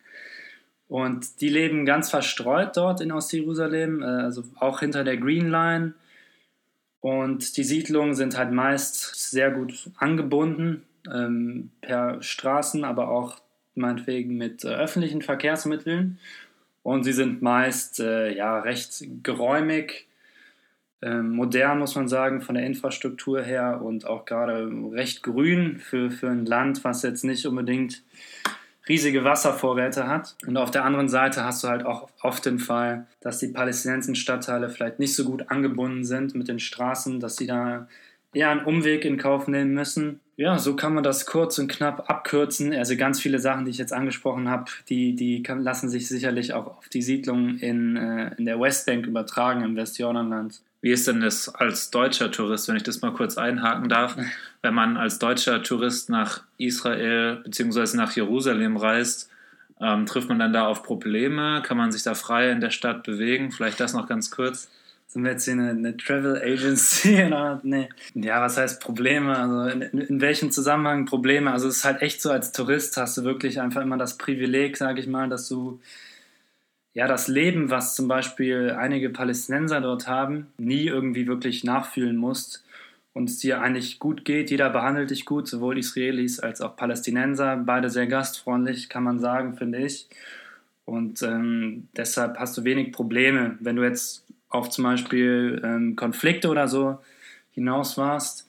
[0.92, 5.94] Und die leben ganz verstreut dort in Ostjerusalem, äh, also auch hinter der Green Line.
[7.00, 13.38] Und die Siedlungen sind halt meist sehr gut angebunden ähm, per Straßen, aber auch
[13.74, 16.18] meinetwegen mit äh, öffentlichen Verkehrsmitteln.
[16.82, 20.06] Und sie sind meist äh, ja, recht geräumig,
[21.00, 26.10] äh, modern, muss man sagen, von der Infrastruktur her und auch gerade recht grün für,
[26.10, 28.02] für ein Land, was jetzt nicht unbedingt
[28.88, 30.36] riesige Wasservorräte hat.
[30.46, 34.16] Und auf der anderen Seite hast du halt auch oft den Fall, dass die palästinensischen
[34.16, 37.86] Stadtteile vielleicht nicht so gut angebunden sind mit den Straßen, dass sie da
[38.34, 42.08] eher einen Umweg in Kauf nehmen müssen Ja, so kann man das kurz und knapp
[42.08, 42.72] abkürzen.
[42.74, 46.54] Also ganz viele Sachen, die ich jetzt angesprochen habe, die, die kann, lassen sich sicherlich
[46.54, 50.62] auch auf die Siedlung in, äh, in der Westbank übertragen, im Westjordanland.
[50.82, 54.16] Wie ist denn das als deutscher Tourist, wenn ich das mal kurz einhaken darf?
[54.62, 57.96] Wenn man als deutscher Tourist nach Israel bzw.
[57.96, 59.30] nach Jerusalem reist,
[59.80, 61.62] ähm, trifft man dann da auf Probleme?
[61.64, 63.52] Kann man sich da frei in der Stadt bewegen?
[63.52, 64.68] Vielleicht das noch ganz kurz.
[65.06, 67.30] Sind wir jetzt hier eine, eine Travel Agency?
[67.62, 67.88] Nee.
[68.14, 69.36] Ja, was heißt Probleme?
[69.36, 71.52] Also in, in, welchem Zusammenhang Probleme?
[71.52, 74.76] Also es ist halt echt so, als Tourist hast du wirklich einfach immer das Privileg,
[74.76, 75.80] sage ich mal, dass du
[76.94, 82.64] ja das Leben, was zum Beispiel einige Palästinenser dort haben, nie irgendwie wirklich nachfühlen musst
[83.14, 84.50] und es dir eigentlich gut geht.
[84.50, 87.56] Jeder behandelt dich gut, sowohl Israelis als auch Palästinenser.
[87.56, 90.08] Beide sehr gastfreundlich, kann man sagen, finde ich.
[90.84, 93.56] Und ähm, deshalb hast du wenig Probleme.
[93.60, 96.98] Wenn du jetzt auf zum Beispiel ähm, Konflikte oder so
[97.52, 98.48] hinaus warst.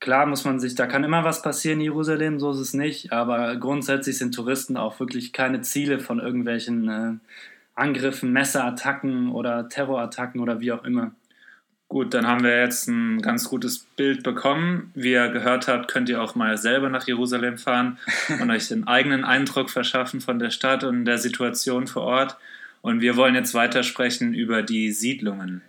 [0.00, 3.12] Klar muss man sich, da kann immer was passieren in Jerusalem, so ist es nicht,
[3.12, 7.12] aber grundsätzlich sind Touristen auch wirklich keine Ziele von irgendwelchen äh,
[7.74, 11.12] Angriffen, Messerattacken oder Terrorattacken oder wie auch immer.
[11.88, 14.90] Gut, dann haben wir jetzt ein ganz gutes Bild bekommen.
[14.94, 17.98] Wie ihr gehört habt, könnt ihr auch mal selber nach Jerusalem fahren
[18.40, 22.38] und euch den eigenen Eindruck verschaffen von der Stadt und der Situation vor Ort.
[22.80, 25.60] Und wir wollen jetzt weitersprechen über die Siedlungen.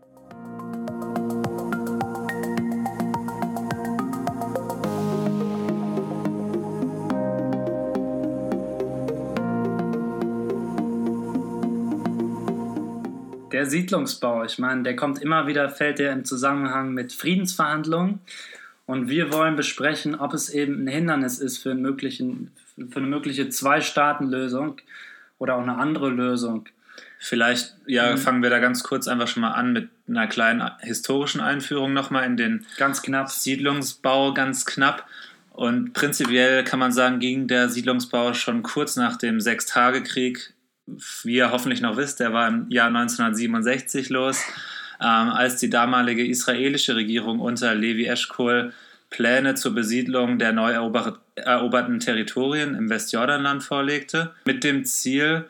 [13.53, 18.19] Der Siedlungsbau, ich meine, der kommt immer wieder, fällt der im Zusammenhang mit Friedensverhandlungen.
[18.85, 22.51] Und wir wollen besprechen, ob es eben ein Hindernis ist für, möglichen,
[22.89, 24.81] für eine mögliche Zwei-Staaten-Lösung
[25.37, 26.65] oder auch eine andere Lösung.
[27.19, 28.17] Vielleicht ja, mhm.
[28.17, 32.25] fangen wir da ganz kurz einfach schon mal an mit einer kleinen historischen Einführung nochmal
[32.25, 33.29] in den ganz knapp.
[33.29, 35.07] Siedlungsbau, ganz knapp.
[35.51, 40.53] Und prinzipiell kann man sagen, ging der Siedlungsbau schon kurz nach dem Sechstagekrieg,
[40.85, 44.41] wie ihr hoffentlich noch wisst, der war im Jahr 1967 los,
[44.99, 48.73] ähm, als die damalige israelische Regierung unter Levi Eshkol
[49.09, 55.45] Pläne zur Besiedlung der neu eroberten Territorien im Westjordanland vorlegte, mit dem Ziel,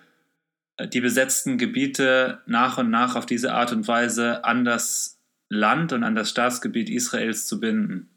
[0.79, 5.17] die besetzten Gebiete nach und nach auf diese Art und Weise an das
[5.49, 8.09] Land und an das Staatsgebiet Israels zu binden.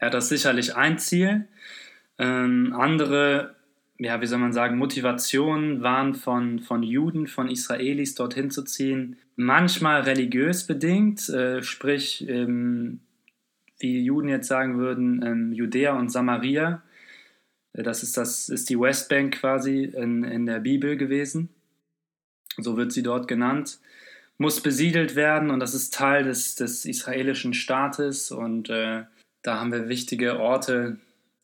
[0.00, 1.48] Ja, das ist sicherlich ein Ziel.
[2.18, 3.55] Ähm, andere,
[3.98, 9.16] ja, wie soll man sagen, Motivationen waren von, von Juden, von Israelis dorthin zu ziehen,
[9.36, 13.00] manchmal religiös bedingt, äh, sprich, ähm,
[13.78, 16.82] wie Juden jetzt sagen würden, ähm, Judäa und Samaria
[17.82, 21.50] das ist, das ist die Westbank quasi in, in der Bibel gewesen.
[22.58, 23.78] So wird sie dort genannt.
[24.38, 28.30] Muss besiedelt werden und das ist Teil des, des israelischen Staates.
[28.30, 29.04] Und äh,
[29.42, 30.98] da haben wir wichtige Orte,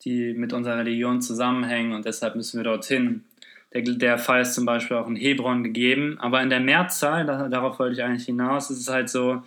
[0.04, 3.24] die mit unserer Religion zusammenhängen und deshalb müssen wir dorthin.
[3.72, 6.18] Der, der Fall ist zum Beispiel auch in Hebron gegeben.
[6.18, 9.42] Aber in der Mehrzahl, da, darauf wollte ich eigentlich hinaus, ist es halt so,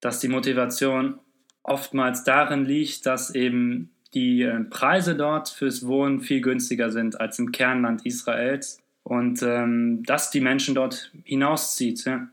[0.00, 1.18] dass die Motivation
[1.62, 7.38] oftmals darin liegt, dass eben die äh, Preise dort fürs Wohnen viel günstiger sind als
[7.38, 12.04] im Kernland Israels und ähm, das die Menschen dort hinauszieht.
[12.04, 12.28] Ja.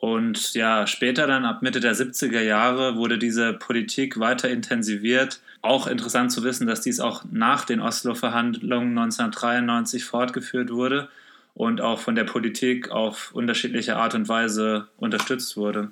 [0.00, 5.40] Und ja, später dann ab Mitte der 70er Jahre wurde diese Politik weiter intensiviert.
[5.60, 11.08] Auch interessant zu wissen, dass dies auch nach den Oslo-Verhandlungen 1993 fortgeführt wurde
[11.54, 15.90] und auch von der Politik auf unterschiedliche Art und Weise unterstützt wurde.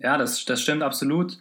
[0.00, 1.38] Ja, das, das stimmt absolut.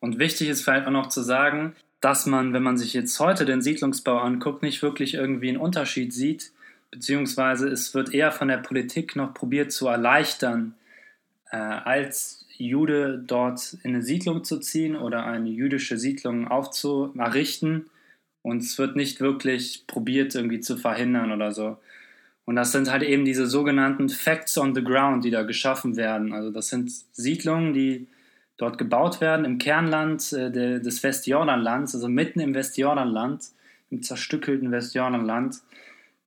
[0.00, 3.44] Und wichtig ist vielleicht auch noch zu sagen, dass man, wenn man sich jetzt heute
[3.44, 6.52] den Siedlungsbau anguckt, nicht wirklich irgendwie einen Unterschied sieht,
[6.90, 10.74] beziehungsweise es wird eher von der Politik noch probiert zu erleichtern,
[11.50, 17.90] äh, als Jude dort in eine Siedlung zu ziehen oder eine jüdische Siedlung aufzuerrichten.
[18.42, 21.78] Und es wird nicht wirklich probiert, irgendwie zu verhindern oder so.
[22.44, 26.32] Und das sind halt eben diese sogenannten Facts on the Ground, die da geschaffen werden.
[26.32, 28.06] Also das sind Siedlungen, die
[28.56, 33.44] dort gebaut werden, im Kernland äh, de, des Westjordanlands, also mitten im Westjordanland,
[33.90, 35.56] im zerstückelten Westjordanland,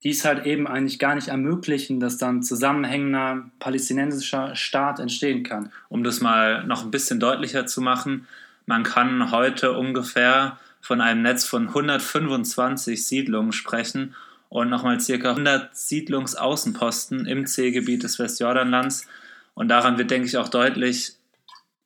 [0.02, 5.72] die es halt eben eigentlich gar nicht ermöglichen, dass dann zusammenhängender palästinensischer Staat entstehen kann.
[5.88, 8.26] Um das mal noch ein bisschen deutlicher zu machen,
[8.66, 14.14] man kann heute ungefähr von einem Netz von 125 Siedlungen sprechen
[14.48, 19.06] und nochmal circa 100 Siedlungsaußenposten im C-Gebiet des Westjordanlands.
[19.54, 21.14] Und daran wird, denke ich, auch deutlich,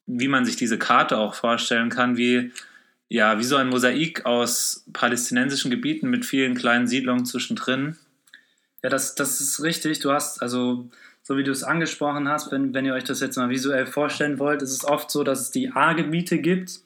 [0.07, 2.53] wie man sich diese Karte auch vorstellen kann, wie,
[3.09, 7.97] ja, wie so ein Mosaik aus palästinensischen Gebieten mit vielen kleinen Siedlungen zwischendrin.
[8.85, 10.01] Ja, das, das ist richtig.
[10.01, 10.91] Du hast, also,
[11.23, 14.39] so wie du es angesprochen hast, wenn, wenn ihr euch das jetzt mal visuell vorstellen
[14.39, 16.81] wollt, ist es oft so, dass es die A-Gebiete gibt,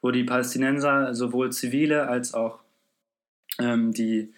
[0.00, 2.60] wo die Palästinenser sowohl zivile als auch
[3.58, 4.32] ähm, die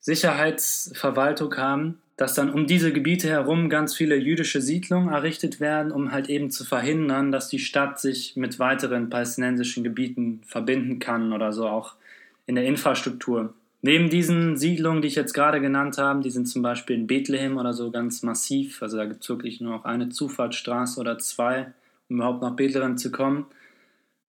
[0.00, 6.10] Sicherheitsverwaltung haben, dass dann um diese Gebiete herum ganz viele jüdische Siedlungen errichtet werden, um
[6.10, 11.52] halt eben zu verhindern, dass die Stadt sich mit weiteren palästinensischen Gebieten verbinden kann oder
[11.52, 11.96] so auch
[12.46, 13.52] in der Infrastruktur.
[13.86, 17.58] Neben diesen Siedlungen, die ich jetzt gerade genannt habe, die sind zum Beispiel in Bethlehem
[17.58, 21.72] oder so ganz massiv, also da gibt es wirklich nur noch eine Zufahrtsstraße oder zwei,
[22.08, 23.46] um überhaupt nach Bethlehem zu kommen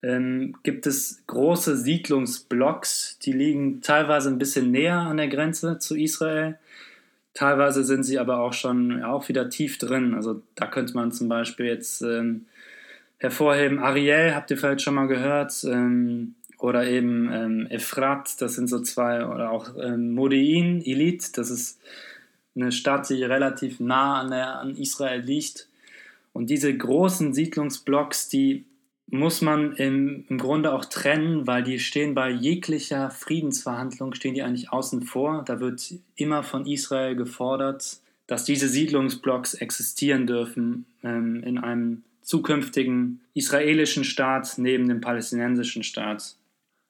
[0.05, 5.97] ähm, gibt es große Siedlungsblocks, die liegen teilweise ein bisschen näher an der Grenze zu
[5.97, 6.59] Israel.
[7.33, 10.13] Teilweise sind sie aber auch schon auch wieder tief drin.
[10.13, 12.45] Also da könnte man zum Beispiel jetzt ähm,
[13.17, 18.67] hervorheben, Ariel, habt ihr vielleicht schon mal gehört, ähm, oder eben ähm, Efrat, das sind
[18.67, 21.79] so zwei, oder auch ähm, Modein, Elite, das ist
[22.55, 25.67] eine Stadt, die relativ nah an, der, an Israel liegt.
[26.33, 28.65] Und diese großen Siedlungsblocks, die
[29.07, 34.41] muss man im, im Grunde auch trennen, weil die stehen bei jeglicher Friedensverhandlung, stehen die
[34.41, 35.43] eigentlich außen vor.
[35.45, 43.21] Da wird immer von Israel gefordert, dass diese Siedlungsblocks existieren dürfen ähm, in einem zukünftigen
[43.35, 46.35] israelischen Staat neben dem palästinensischen Staat.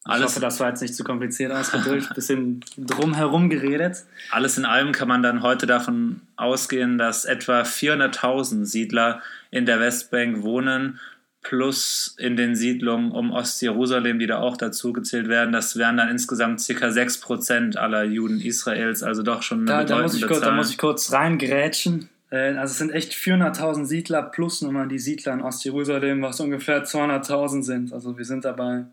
[0.05, 4.03] Ich Alles hoffe, das war jetzt nicht zu kompliziert ausgedrückt, ein bisschen drumherum geredet.
[4.29, 9.79] Alles in allem kann man dann heute davon ausgehen, dass etwa 400.000 Siedler in der
[9.79, 10.99] Westbank wohnen
[11.41, 15.51] plus in den Siedlungen um Ostjerusalem, die da auch dazu gezählt werden.
[15.51, 16.87] Das wären dann insgesamt ca.
[16.87, 20.71] 6% aller Juden Israels, also doch schon eine da, da muss ich kurz, Da muss
[20.71, 22.09] ich kurz reingrätschen.
[22.31, 26.83] Äh, also es sind echt 400.000 Siedler plus nochmal die Siedler in Ostjerusalem, was ungefähr
[26.83, 27.93] 200.000 sind.
[27.93, 28.85] Also wir sind dabei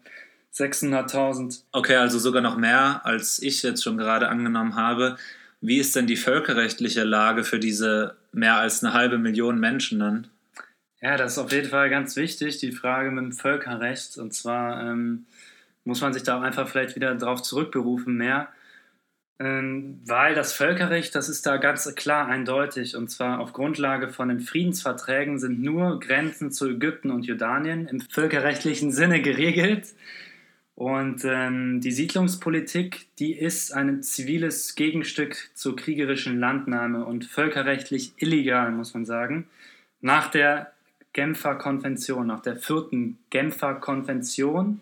[0.54, 1.62] 600.000.
[1.72, 5.16] Okay, also sogar noch mehr, als ich jetzt schon gerade angenommen habe.
[5.60, 10.26] Wie ist denn die völkerrechtliche Lage für diese mehr als eine halbe Million Menschen dann?
[11.00, 14.18] Ja, das ist auf jeden Fall ganz wichtig, die Frage mit dem Völkerrecht.
[14.18, 15.26] Und zwar ähm,
[15.84, 18.48] muss man sich da einfach vielleicht wieder darauf zurückberufen mehr.
[19.38, 22.96] Ähm, weil das Völkerrecht, das ist da ganz klar eindeutig.
[22.96, 28.00] Und zwar auf Grundlage von den Friedensverträgen sind nur Grenzen zu Ägypten und Jordanien im
[28.00, 29.86] völkerrechtlichen Sinne geregelt.
[30.82, 38.72] Und ähm, die Siedlungspolitik, die ist ein ziviles Gegenstück zur kriegerischen Landnahme und völkerrechtlich illegal,
[38.72, 39.46] muss man sagen.
[40.00, 40.72] Nach der
[41.12, 44.80] Genfer Konvention, nach der vierten Genfer Konvention.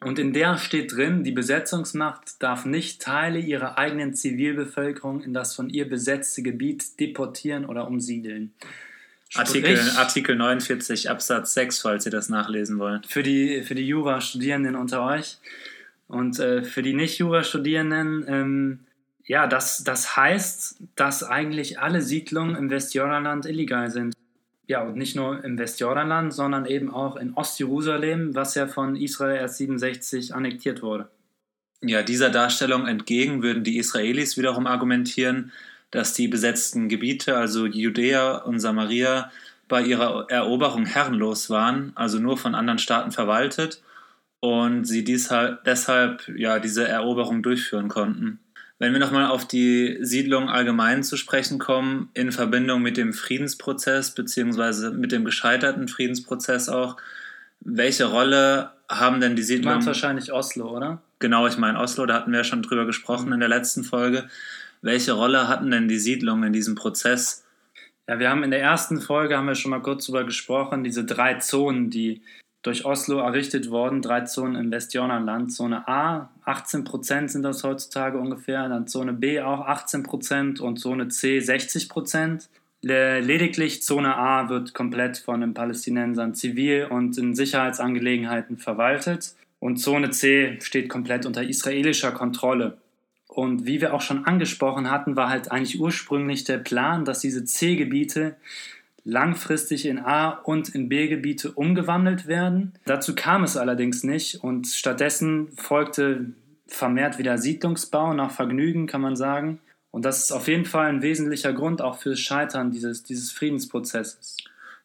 [0.00, 5.54] Und in der steht drin, die Besetzungsmacht darf nicht Teile ihrer eigenen Zivilbevölkerung in das
[5.54, 8.54] von ihr besetzte Gebiet deportieren oder umsiedeln.
[9.34, 13.06] Artikel, Artikel 49 Absatz 6, falls ihr das nachlesen wollt.
[13.06, 15.38] Für die, für die Jurastudierenden unter euch.
[16.06, 18.80] Und äh, für die Nicht-Jurastudierenden, ähm,
[19.26, 24.14] ja, das, das heißt, dass eigentlich alle Siedlungen im Westjordanland illegal sind
[24.66, 29.36] ja, und nicht nur im Westjordanland, sondern eben auch in Ostjerusalem, was ja von Israel
[29.36, 31.08] erst 67 annektiert wurde.
[31.82, 35.52] Ja, dieser Darstellung entgegen würden die Israelis wiederum argumentieren,
[35.94, 39.30] dass die besetzten Gebiete, also Judäa und Samaria,
[39.68, 43.80] bei ihrer Eroberung herrenlos waren, also nur von anderen Staaten verwaltet
[44.40, 48.40] und sie deshalb ja, diese Eroberung durchführen konnten.
[48.78, 54.10] Wenn wir nochmal auf die Siedlung allgemein zu sprechen kommen, in Verbindung mit dem Friedensprozess
[54.10, 56.96] beziehungsweise mit dem gescheiterten Friedensprozess auch,
[57.60, 59.80] welche Rolle haben denn die Siedlungen?
[59.80, 61.00] Du wahrscheinlich Oslo, oder?
[61.20, 64.28] Genau, ich meine Oslo, da hatten wir ja schon drüber gesprochen in der letzten Folge.
[64.84, 67.42] Welche Rolle hatten denn die Siedlungen in diesem Prozess?
[68.06, 71.06] Ja, wir haben in der ersten Folge haben wir schon mal kurz darüber gesprochen, diese
[71.06, 72.20] drei Zonen, die
[72.60, 75.54] durch Oslo errichtet worden, drei Zonen im Westjordanland.
[75.54, 80.76] Zone A, 18 Prozent sind das heutzutage ungefähr, dann Zone B auch 18 Prozent und
[80.76, 82.50] Zone C 60 Prozent.
[82.82, 90.10] Lediglich Zone A wird komplett von den Palästinensern zivil und in Sicherheitsangelegenheiten verwaltet und Zone
[90.10, 92.76] C steht komplett unter israelischer Kontrolle.
[93.34, 97.44] Und wie wir auch schon angesprochen hatten, war halt eigentlich ursprünglich der Plan, dass diese
[97.44, 98.36] C-Gebiete
[99.04, 102.74] langfristig in A- und in B-Gebiete umgewandelt werden.
[102.84, 106.26] Dazu kam es allerdings nicht und stattdessen folgte
[106.68, 109.58] vermehrt wieder Siedlungsbau nach Vergnügen, kann man sagen.
[109.90, 114.36] Und das ist auf jeden Fall ein wesentlicher Grund auch fürs Scheitern dieses, dieses Friedensprozesses.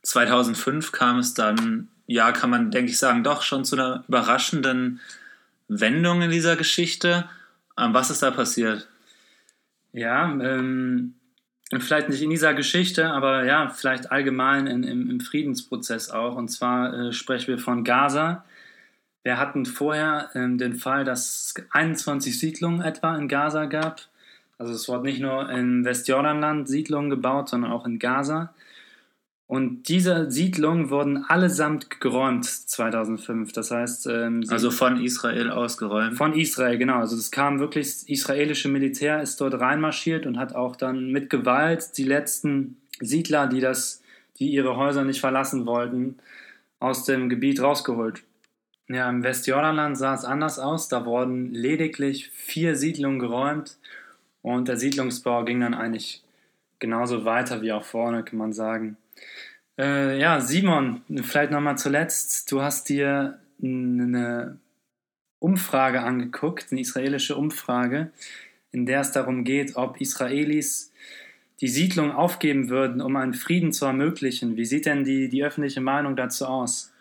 [0.02, 5.02] 2005 kam es dann, ja, kann man, denke ich, sagen, doch schon zu einer überraschenden
[5.68, 7.30] Wendung in dieser Geschichte.
[7.80, 8.88] Ähm, was ist da passiert?
[9.94, 11.16] Ja, ähm,
[11.80, 16.36] vielleicht nicht in dieser Geschichte, aber ja, vielleicht allgemein in, im, im, Friedensprozess auch.
[16.36, 18.44] Und zwar äh, sprechen wir von Gaza.
[19.24, 24.02] Wir hatten vorher ähm, den Fall, dass es 21 Siedlungen etwa in Gaza gab.
[24.58, 28.54] Also es wurde nicht nur im Westjordanland Siedlungen gebaut, sondern auch in Gaza.
[29.50, 33.52] Und diese Siedlungen wurden allesamt geräumt 2005.
[33.52, 36.16] Das heißt, ähm, also von Israel ausgeräumt.
[36.16, 37.00] Von Israel, genau.
[37.00, 41.32] Also es kam wirklich, das israelische Militär ist dort reinmarschiert und hat auch dann mit
[41.32, 44.04] Gewalt die letzten Siedler, die das,
[44.38, 46.20] die ihre Häuser nicht verlassen wollten,
[46.80, 48.22] aus dem Gebiet rausgeholt.
[48.88, 50.90] Ja, im Westjordanland sah es anders aus.
[50.90, 53.80] Da wurden lediglich vier Siedlungen geräumt
[54.44, 56.22] und der Siedlungsbau ging dann eigentlich
[56.78, 58.96] genauso weiter wie auch vorne, kann man sagen.
[59.78, 62.52] Äh, ja, Simon, vielleicht nochmal zuletzt.
[62.52, 64.58] Du hast dir eine
[65.40, 68.12] Umfrage angeguckt, eine israelische Umfrage,
[68.72, 70.92] in der es darum geht, ob Israelis
[71.62, 74.56] die Siedlung aufgeben würden, um einen Frieden zu ermöglichen.
[74.56, 76.94] Wie sieht denn die, die öffentliche Meinung dazu aus?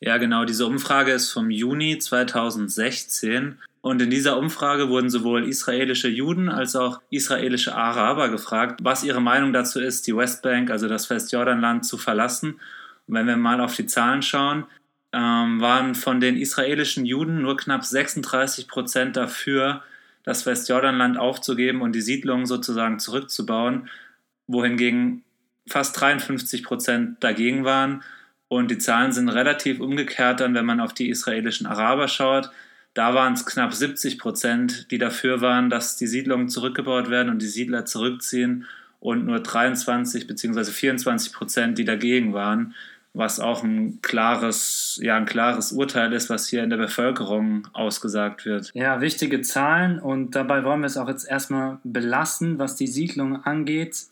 [0.00, 0.44] Ja, genau.
[0.44, 6.76] Diese Umfrage ist vom Juni 2016 und in dieser Umfrage wurden sowohl israelische Juden als
[6.76, 11.96] auch israelische Araber gefragt, was ihre Meinung dazu ist, die Westbank, also das Westjordanland, zu
[11.96, 12.60] verlassen.
[13.06, 14.64] Und wenn wir mal auf die Zahlen schauen,
[15.12, 19.82] ähm, waren von den israelischen Juden nur knapp 36 Prozent dafür,
[20.24, 23.88] das Westjordanland aufzugeben und die Siedlungen sozusagen zurückzubauen,
[24.46, 25.24] wohingegen
[25.66, 28.02] fast 53 Prozent dagegen waren.
[28.50, 32.50] Und die Zahlen sind relativ umgekehrt dann, wenn man auf die israelischen Araber schaut.
[32.94, 37.40] Da waren es knapp 70 Prozent, die dafür waren, dass die Siedlungen zurückgebaut werden und
[37.40, 38.66] die Siedler zurückziehen
[38.98, 40.64] und nur 23 bzw.
[40.64, 42.74] 24 Prozent, die dagegen waren,
[43.14, 48.46] was auch ein klares, ja, ein klares Urteil ist, was hier in der Bevölkerung ausgesagt
[48.46, 48.72] wird.
[48.74, 53.44] Ja, wichtige Zahlen und dabei wollen wir es auch jetzt erstmal belassen, was die Siedlung
[53.44, 54.06] angeht.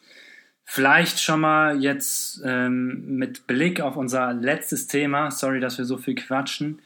[0.71, 5.97] Vielleicht schon mal jetzt ähm, mit Blick auf unser letztes Thema, sorry, dass wir so
[5.97, 6.83] viel quatschen,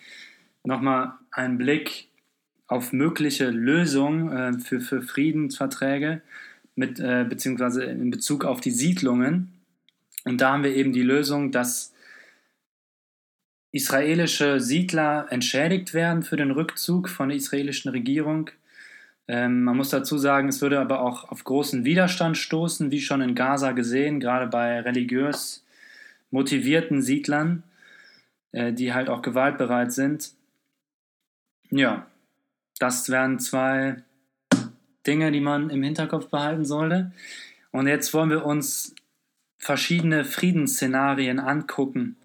[0.63, 2.07] nochmal einen Blick
[2.69, 6.23] auf mögliche Lösungen äh, für, für Friedensverträge
[6.77, 9.53] mit, äh, beziehungsweise in Bezug auf die Siedlungen.
[10.25, 11.93] Und da haben wir eben die Lösung, dass
[13.73, 18.49] israelische Siedler entschädigt werden für den Rückzug von der israelischen Regierung.
[19.29, 23.21] Ähm, man muss dazu sagen, es würde aber auch auf großen Widerstand stoßen, wie schon
[23.21, 25.65] in Gaza gesehen, gerade bei religiös
[26.31, 27.63] motivierten Siedlern,
[28.53, 30.33] äh, die halt auch gewaltbereit sind.
[31.71, 32.07] Ja,
[32.79, 34.03] das wären zwei
[35.07, 37.13] Dinge, die man im Hinterkopf behalten sollte.
[37.71, 38.95] Und jetzt wollen wir uns
[39.59, 42.17] verschiedene Friedensszenarien angucken.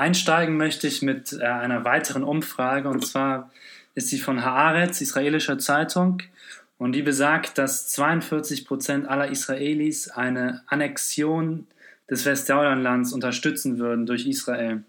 [0.00, 3.50] Einsteigen möchte ich mit äh, einer weiteren Umfrage und zwar
[3.94, 6.22] ist sie von Haaretz, israelischer Zeitung,
[6.78, 11.66] und die besagt, dass 42 Prozent aller Israelis eine Annexion
[12.08, 14.82] des Westjordanlands unterstützen würden durch Israel.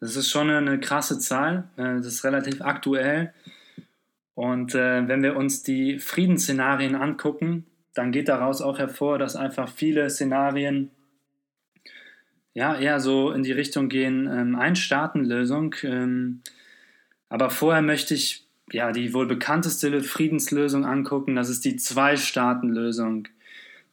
[0.00, 3.34] Das ist schon eine krasse Zahl, äh, das ist relativ aktuell.
[4.34, 9.68] Und äh, wenn wir uns die Friedensszenarien angucken, dann geht daraus auch hervor, dass einfach
[9.68, 10.90] viele Szenarien
[12.54, 15.74] ja eher so in die Richtung gehen, ähm, Ein-Staaten-Lösung.
[15.82, 16.42] Ähm,
[17.28, 21.34] aber vorher möchte ich ja die wohl bekannteste Friedenslösung angucken.
[21.34, 23.28] Das ist die Zwei-Staaten-Lösung.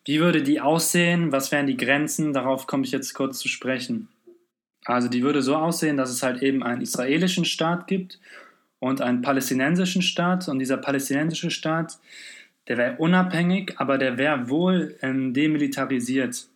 [0.06, 1.32] Wie würde die aussehen?
[1.32, 2.34] Was wären die Grenzen?
[2.34, 4.08] Darauf komme ich jetzt kurz zu sprechen.
[4.86, 8.20] Also die würde so aussehen, dass es halt eben einen israelischen Staat gibt
[8.80, 10.48] und einen palästinensischen Staat.
[10.48, 12.00] Und dieser palästinensische Staat,
[12.68, 16.48] der wäre unabhängig, aber der wäre wohl ähm, demilitarisiert.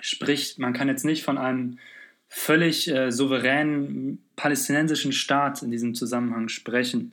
[0.00, 1.78] Sprich, man kann jetzt nicht von einem
[2.28, 7.12] völlig äh, souveränen palästinensischen Staat in diesem Zusammenhang sprechen.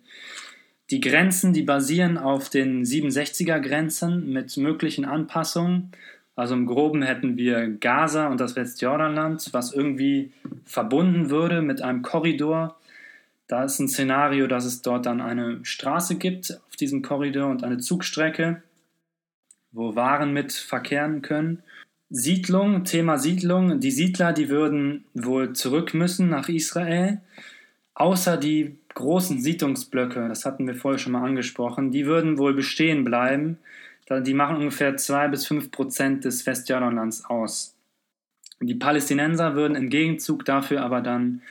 [0.89, 5.91] Die Grenzen, die basieren auf den 67er Grenzen mit möglichen Anpassungen.
[6.35, 10.33] Also im Groben hätten wir Gaza und das Westjordanland, was irgendwie
[10.65, 12.79] verbunden würde mit einem Korridor.
[13.47, 17.63] Da ist ein Szenario, dass es dort dann eine Straße gibt auf diesem Korridor und
[17.63, 18.63] eine Zugstrecke,
[19.71, 21.63] wo Waren mit verkehren können.
[22.15, 23.79] Siedlung, Thema Siedlung.
[23.79, 27.21] Die Siedler, die würden wohl zurück müssen nach Israel,
[27.95, 33.03] außer die großen Siedlungsblöcke, das hatten wir vorher schon mal angesprochen, die würden wohl bestehen
[33.03, 33.57] bleiben.
[34.11, 37.75] Die machen ungefähr 2 bis 5 Prozent des Westjordanlands aus.
[38.61, 41.41] Die Palästinenser würden im Gegenzug dafür aber dann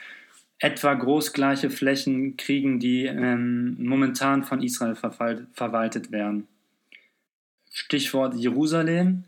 [0.61, 6.47] etwa großgleiche Flächen kriegen, die ähm, momentan von Israel verwaltet werden.
[7.73, 9.25] Stichwort Jerusalem.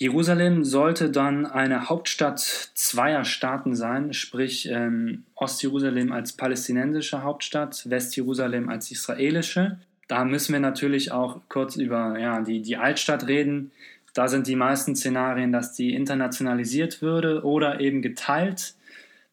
[0.00, 8.70] Jerusalem sollte dann eine Hauptstadt zweier Staaten sein, sprich ähm, Ostjerusalem als palästinensische Hauptstadt, Westjerusalem
[8.70, 9.78] als israelische.
[10.08, 13.72] Da müssen wir natürlich auch kurz über ja, die, die Altstadt reden.
[14.14, 18.72] Da sind die meisten Szenarien, dass die internationalisiert würde oder eben geteilt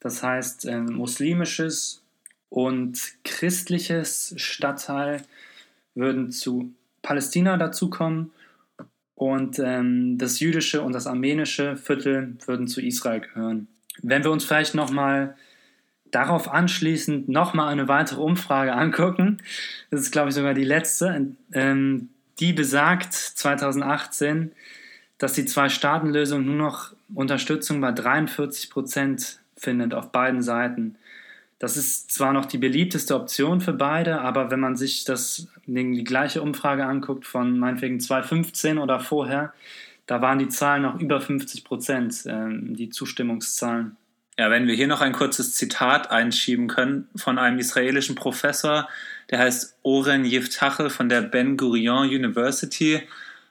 [0.01, 2.03] Das heißt, äh, muslimisches
[2.49, 5.22] und christliches Stadtteil
[5.95, 8.32] würden zu Palästina dazukommen
[9.18, 13.68] und ähm, das jüdische und das armenische Viertel würden zu Israel gehören.
[14.03, 15.36] Wenn wir uns vielleicht nochmal
[16.11, 19.39] darauf anschließend nochmal eine weitere Umfrage angucken,
[19.89, 22.09] das ist glaube ich sogar die letzte, ähm,
[22.39, 24.51] die besagt 2018,
[25.18, 30.95] dass die Zwei-Staaten-Lösung nur noch Unterstützung bei 43 Prozent findet auf beiden Seiten.
[31.59, 36.03] Das ist zwar noch die beliebteste Option für beide, aber wenn man sich das, die
[36.03, 39.53] gleiche Umfrage anguckt von meinetwegen 2015 oder vorher,
[40.05, 43.97] da waren die Zahlen noch über 50 Prozent, äh, die Zustimmungszahlen.
[44.39, 48.87] Ja, wenn wir hier noch ein kurzes Zitat einschieben können von einem israelischen Professor,
[49.31, 53.01] der heißt Oren Yiftachel von der Ben Gurion University.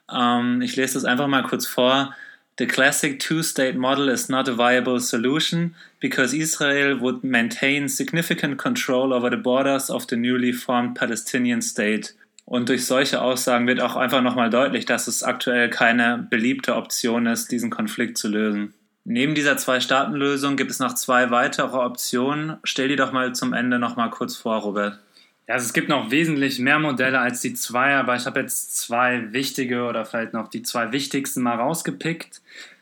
[0.09, 2.15] Ähm, ich lese das einfach mal kurz vor.
[2.57, 9.13] The classic two-state model is not a viable solution because Israel would maintain significant control
[9.13, 12.13] over the borders of the newly formed Palestinian state.
[12.45, 17.27] Und durch solche Aussagen wird auch einfach nochmal deutlich, dass es aktuell keine beliebte Option
[17.27, 18.73] ist, diesen Konflikt zu lösen.
[19.03, 22.57] Neben dieser Zwei-Staaten-Lösung gibt es noch zwei weitere Optionen.
[22.63, 24.99] Stell die doch mal zum Ende nochmal kurz vor, Robert.
[25.47, 28.77] Ja, also es gibt noch wesentlich mehr Modelle als die zwei, aber ich habe jetzt
[28.77, 32.41] zwei wichtige oder vielleicht noch die zwei wichtigsten mal rausgepickt.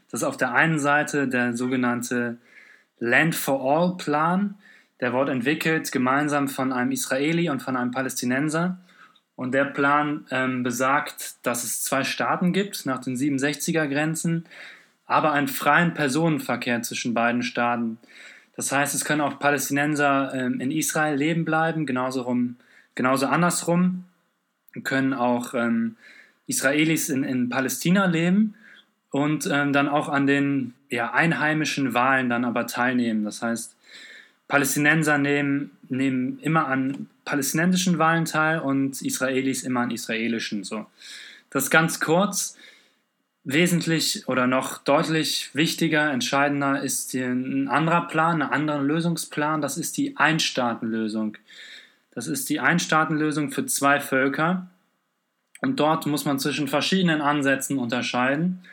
[0.09, 2.38] Das ist auf der einen Seite der sogenannte
[2.99, 4.55] Land for All Plan.
[4.99, 8.80] Der wurde entwickelt gemeinsam von einem Israeli und von einem Palästinenser.
[9.36, 14.45] Und der Plan ähm, besagt, dass es zwei Staaten gibt nach den 67er Grenzen,
[15.05, 17.99] aber einen freien Personenverkehr zwischen beiden Staaten.
[18.56, 22.56] Das heißt, es können auch Palästinenser ähm, in Israel leben bleiben, genauso, rum,
[22.95, 24.06] genauso andersrum
[24.84, 25.97] können auch ähm,
[26.47, 28.56] Israelis in, in Palästina leben
[29.12, 33.24] und ähm, dann auch an den ja, einheimischen Wahlen dann aber teilnehmen.
[33.24, 33.76] Das heißt,
[34.47, 40.64] Palästinenser nehmen, nehmen immer an palästinensischen Wahlen teil und Israelis immer an israelischen.
[40.64, 40.86] So.
[41.49, 42.58] Das ganz kurz
[43.46, 49.62] wesentlich oder noch deutlich wichtiger, entscheidender ist ein anderer Plan, ein anderer Lösungsplan.
[49.62, 51.38] Das ist die Einstaatenlösung.
[52.12, 54.68] Das ist die Einstaatenlösung für zwei Völker.
[55.62, 58.64] Und dort muss man zwischen verschiedenen Ansätzen unterscheiden.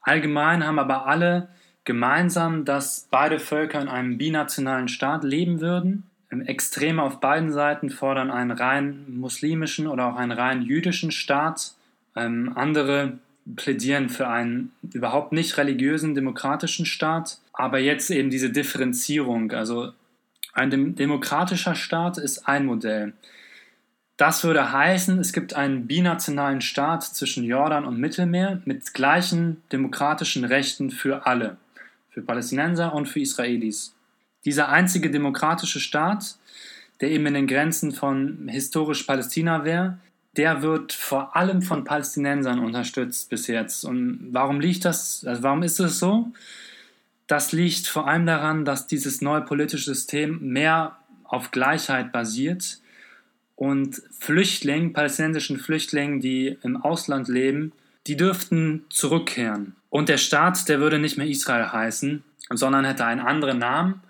[0.00, 1.48] Allgemein haben aber alle
[1.84, 6.04] gemeinsam, dass beide Völker in einem binationalen Staat leben würden.
[6.46, 11.74] Extreme auf beiden Seiten fordern einen rein muslimischen oder auch einen rein jüdischen Staat.
[12.16, 13.18] Ähm, andere
[13.56, 19.52] plädieren für einen überhaupt nicht religiösen demokratischen Staat, aber jetzt eben diese Differenzierung.
[19.52, 19.92] Also
[20.52, 23.12] ein demokratischer Staat ist ein Modell.
[24.16, 30.44] Das würde heißen, es gibt einen binationalen Staat zwischen Jordan und Mittelmeer mit gleichen demokratischen
[30.44, 31.56] Rechten für alle,
[32.10, 33.94] für Palästinenser und für Israelis.
[34.44, 36.36] Dieser einzige demokratische Staat,
[37.00, 39.98] der eben in den Grenzen von historisch Palästina wäre,
[40.36, 43.84] der wird vor allem von Palästinensern unterstützt bis jetzt.
[43.84, 45.24] Und warum liegt das?
[45.24, 46.32] Also warum ist es so?
[47.26, 52.80] Das liegt vor allem daran, dass dieses neue politische System mehr auf Gleichheit basiert
[53.56, 57.72] und Flüchtlingen, palästinensischen Flüchtlingen, die im Ausland leben,
[58.06, 59.74] die dürften zurückkehren.
[59.88, 64.00] Und der Staat, der würde nicht mehr Israel heißen, sondern hätte einen anderen Namen.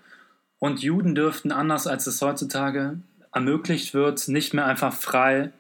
[0.59, 2.99] Und Juden dürften, anders als es heutzutage
[3.33, 5.53] ermöglicht wird, nicht mehr einfach frei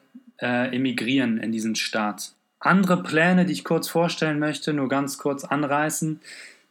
[0.44, 2.34] äh, emigrieren in diesen Staat.
[2.60, 6.20] Andere Pläne, die ich kurz vorstellen möchte, nur ganz kurz anreißen,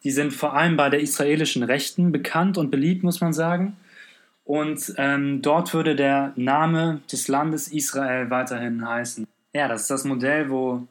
[0.03, 3.75] die sind vor allem bei der israelischen Rechten bekannt und beliebt, muss man sagen.
[4.45, 9.25] Und ähm, dort würde der Name des Landes Israel weiterhin heißen.
[9.53, 10.85] Ja, das ist das Modell, wo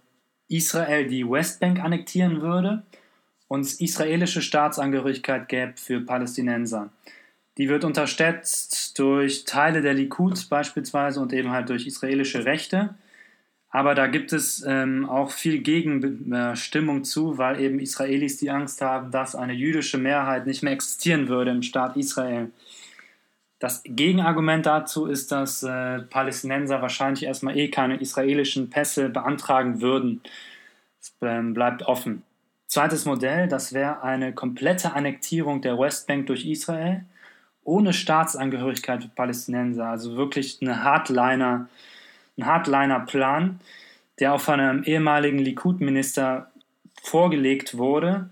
[0.49, 2.83] Israel die Westbank annektieren würde
[3.49, 6.91] und israelische Staatsangehörigkeit gäbe für Palästinenser.
[7.59, 12.95] Die wird unterstützt durch Teile der Likud beispielsweise und eben halt durch israelische Rechte.
[13.69, 19.11] Aber da gibt es ähm, auch viel Gegenstimmung zu, weil eben Israelis die Angst haben,
[19.11, 22.51] dass eine jüdische Mehrheit nicht mehr existieren würde im Staat Israel.
[23.59, 30.21] Das Gegenargument dazu ist, dass äh, Palästinenser wahrscheinlich erstmal eh keine israelischen Pässe beantragen würden.
[31.01, 32.25] Es ähm, bleibt offen.
[32.67, 37.05] Zweites Modell, das wäre eine komplette Annektierung der Westbank durch Israel
[37.65, 39.87] ohne Staatsangehörigkeit für Palästinenser.
[39.87, 41.69] Also wirklich eine Hardliner,
[42.37, 43.61] ein Hardliner-Plan,
[44.19, 46.51] der auch von einem ehemaligen Likud-Minister
[47.03, 48.31] vorgelegt wurde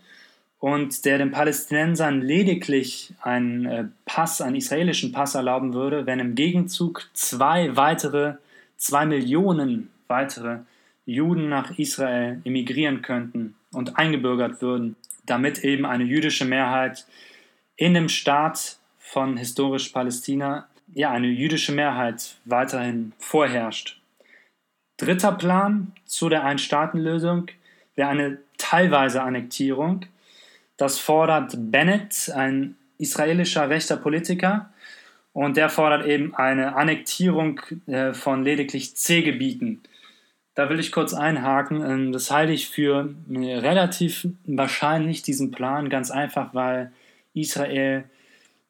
[0.59, 6.35] und der den Palästinensern lediglich einen äh, Pass, einen israelischen Pass erlauben würde, wenn im
[6.35, 8.35] Gegenzug zwei weitere,
[8.77, 10.59] zwei Millionen weitere
[11.07, 17.07] Juden nach Israel emigrieren könnten und eingebürgert würden, damit eben eine jüdische Mehrheit
[17.77, 18.80] in dem Staat
[19.11, 24.01] von historisch Palästina ja, eine jüdische Mehrheit weiterhin vorherrscht.
[24.99, 27.47] Dritter Plan zu der Ein-Staaten-Lösung
[27.97, 30.07] wäre eine teilweise Annektierung.
[30.77, 34.71] Das fordert Bennett, ein israelischer rechter Politiker,
[35.33, 39.81] und der fordert eben eine Annektierung äh, von lediglich C-Gebieten.
[40.55, 41.85] Da will ich kurz einhaken.
[41.85, 46.93] Ähm, das halte ich für relativ wahrscheinlich, diesen Plan, ganz einfach, weil
[47.33, 48.05] Israel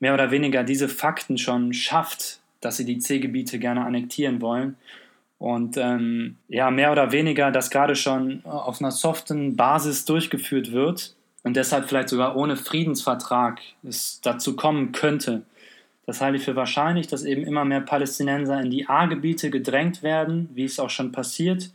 [0.01, 4.76] mehr oder weniger diese Fakten schon schafft, dass sie die C-Gebiete gerne annektieren wollen.
[5.38, 11.14] Und ähm, ja, mehr oder weniger das gerade schon auf einer soften Basis durchgeführt wird
[11.42, 15.42] und deshalb vielleicht sogar ohne Friedensvertrag es dazu kommen könnte.
[16.05, 20.51] Das halte ich für wahrscheinlich, dass eben immer mehr Palästinenser in die A-Gebiete gedrängt werden,
[20.55, 21.70] wie es auch schon passiert.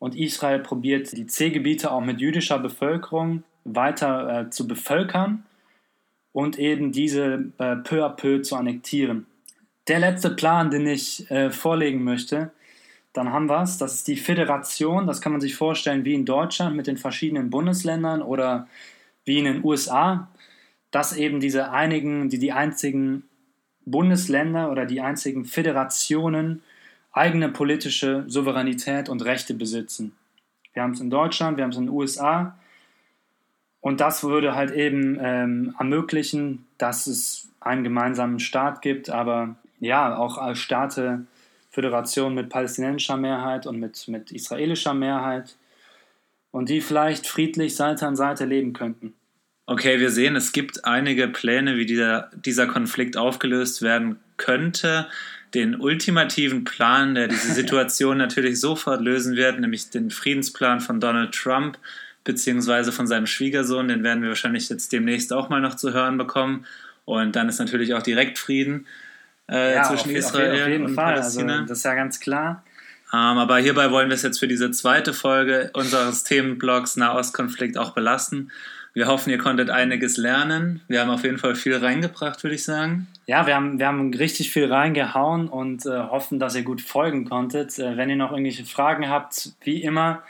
[0.00, 5.44] Und Israel probiert, die C-Gebiete auch mit jüdischer Bevölkerung weiter äh, zu bevölkern
[6.34, 9.24] und eben diese äh, peu à peu zu annektieren.
[9.86, 12.50] Der letzte Plan, den ich äh, vorlegen möchte,
[13.12, 13.78] dann haben wir es.
[13.78, 15.06] Das ist die Föderation.
[15.06, 18.66] Das kann man sich vorstellen wie in Deutschland mit den verschiedenen Bundesländern oder
[19.24, 20.28] wie in den USA,
[20.90, 23.22] dass eben diese einigen, die die einzigen
[23.86, 26.62] Bundesländer oder die einzigen Föderationen
[27.12, 30.16] eigene politische Souveränität und Rechte besitzen.
[30.72, 32.58] Wir haben es in Deutschland, wir haben es in den USA.
[33.84, 40.16] Und das würde halt eben ähm, ermöglichen, dass es einen gemeinsamen Staat gibt, aber ja,
[40.16, 41.26] auch als Staate
[41.68, 45.56] Föderation mit palästinensischer Mehrheit und mit, mit israelischer Mehrheit
[46.50, 49.12] und die vielleicht friedlich Seite an Seite leben könnten.
[49.66, 55.08] Okay, wir sehen, es gibt einige Pläne, wie dieser, dieser Konflikt aufgelöst werden könnte.
[55.52, 61.34] Den ultimativen Plan, der diese Situation natürlich sofort lösen wird, nämlich den Friedensplan von Donald
[61.34, 61.76] Trump
[62.24, 66.18] beziehungsweise von seinem Schwiegersohn, den werden wir wahrscheinlich jetzt demnächst auch mal noch zu hören
[66.18, 66.66] bekommen.
[67.04, 68.86] Und dann ist natürlich auch direkt Frieden
[69.48, 71.14] äh, ja, zwischen auf, Israel auf jeden und Fall.
[71.14, 71.52] Palästina.
[71.52, 72.64] Also, das ist ja ganz klar.
[73.12, 77.92] Ähm, aber hierbei wollen wir es jetzt für diese zweite Folge unseres Themenblocks Nahostkonflikt auch
[77.92, 78.50] belassen.
[78.94, 80.80] Wir hoffen, ihr konntet einiges lernen.
[80.86, 83.08] Wir haben auf jeden Fall viel reingebracht, würde ich sagen.
[83.26, 87.28] Ja, wir haben, wir haben richtig viel reingehauen und äh, hoffen, dass ihr gut folgen
[87.28, 87.78] konntet.
[87.78, 90.22] Äh, wenn ihr noch irgendwelche Fragen habt, wie immer,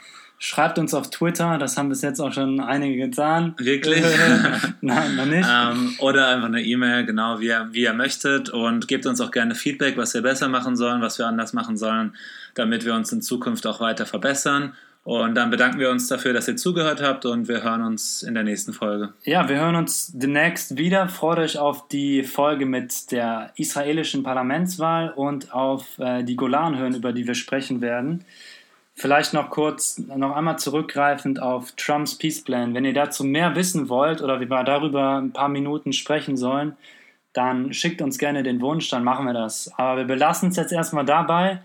[0.47, 3.55] Schreibt uns auf Twitter, das haben bis jetzt auch schon einige getan.
[3.57, 4.03] Wirklich?
[4.81, 5.49] Nein, noch nicht.
[5.51, 8.51] Ähm, oder einfach eine E-Mail, genau wie ihr, wie ihr möchtet.
[8.51, 11.77] Und gebt uns auch gerne Feedback, was wir besser machen sollen, was wir anders machen
[11.77, 12.15] sollen,
[12.53, 14.73] damit wir uns in Zukunft auch weiter verbessern.
[15.03, 18.35] Und dann bedanken wir uns dafür, dass ihr zugehört habt und wir hören uns in
[18.35, 19.13] der nächsten Folge.
[19.23, 21.09] Ja, wir hören uns demnächst wieder.
[21.09, 27.13] Freut euch auf die Folge mit der israelischen Parlamentswahl und auf äh, die Golanhöhen, über
[27.13, 28.25] die wir sprechen werden.
[28.97, 32.73] Vielleicht noch kurz, noch einmal zurückgreifend auf Trumps Peace Plan.
[32.73, 36.77] Wenn ihr dazu mehr wissen wollt oder wir darüber ein paar Minuten sprechen sollen,
[37.33, 39.69] dann schickt uns gerne den Wunsch, dann machen wir das.
[39.77, 41.59] Aber wir belassen es jetzt erstmal dabei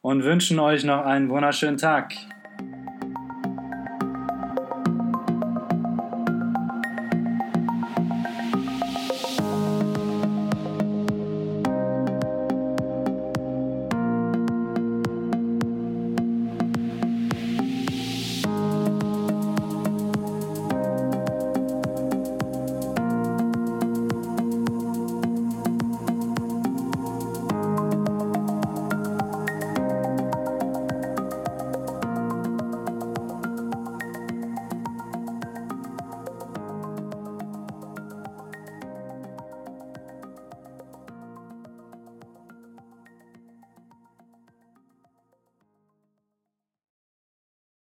[0.00, 2.14] und wünschen euch noch einen wunderschönen Tag.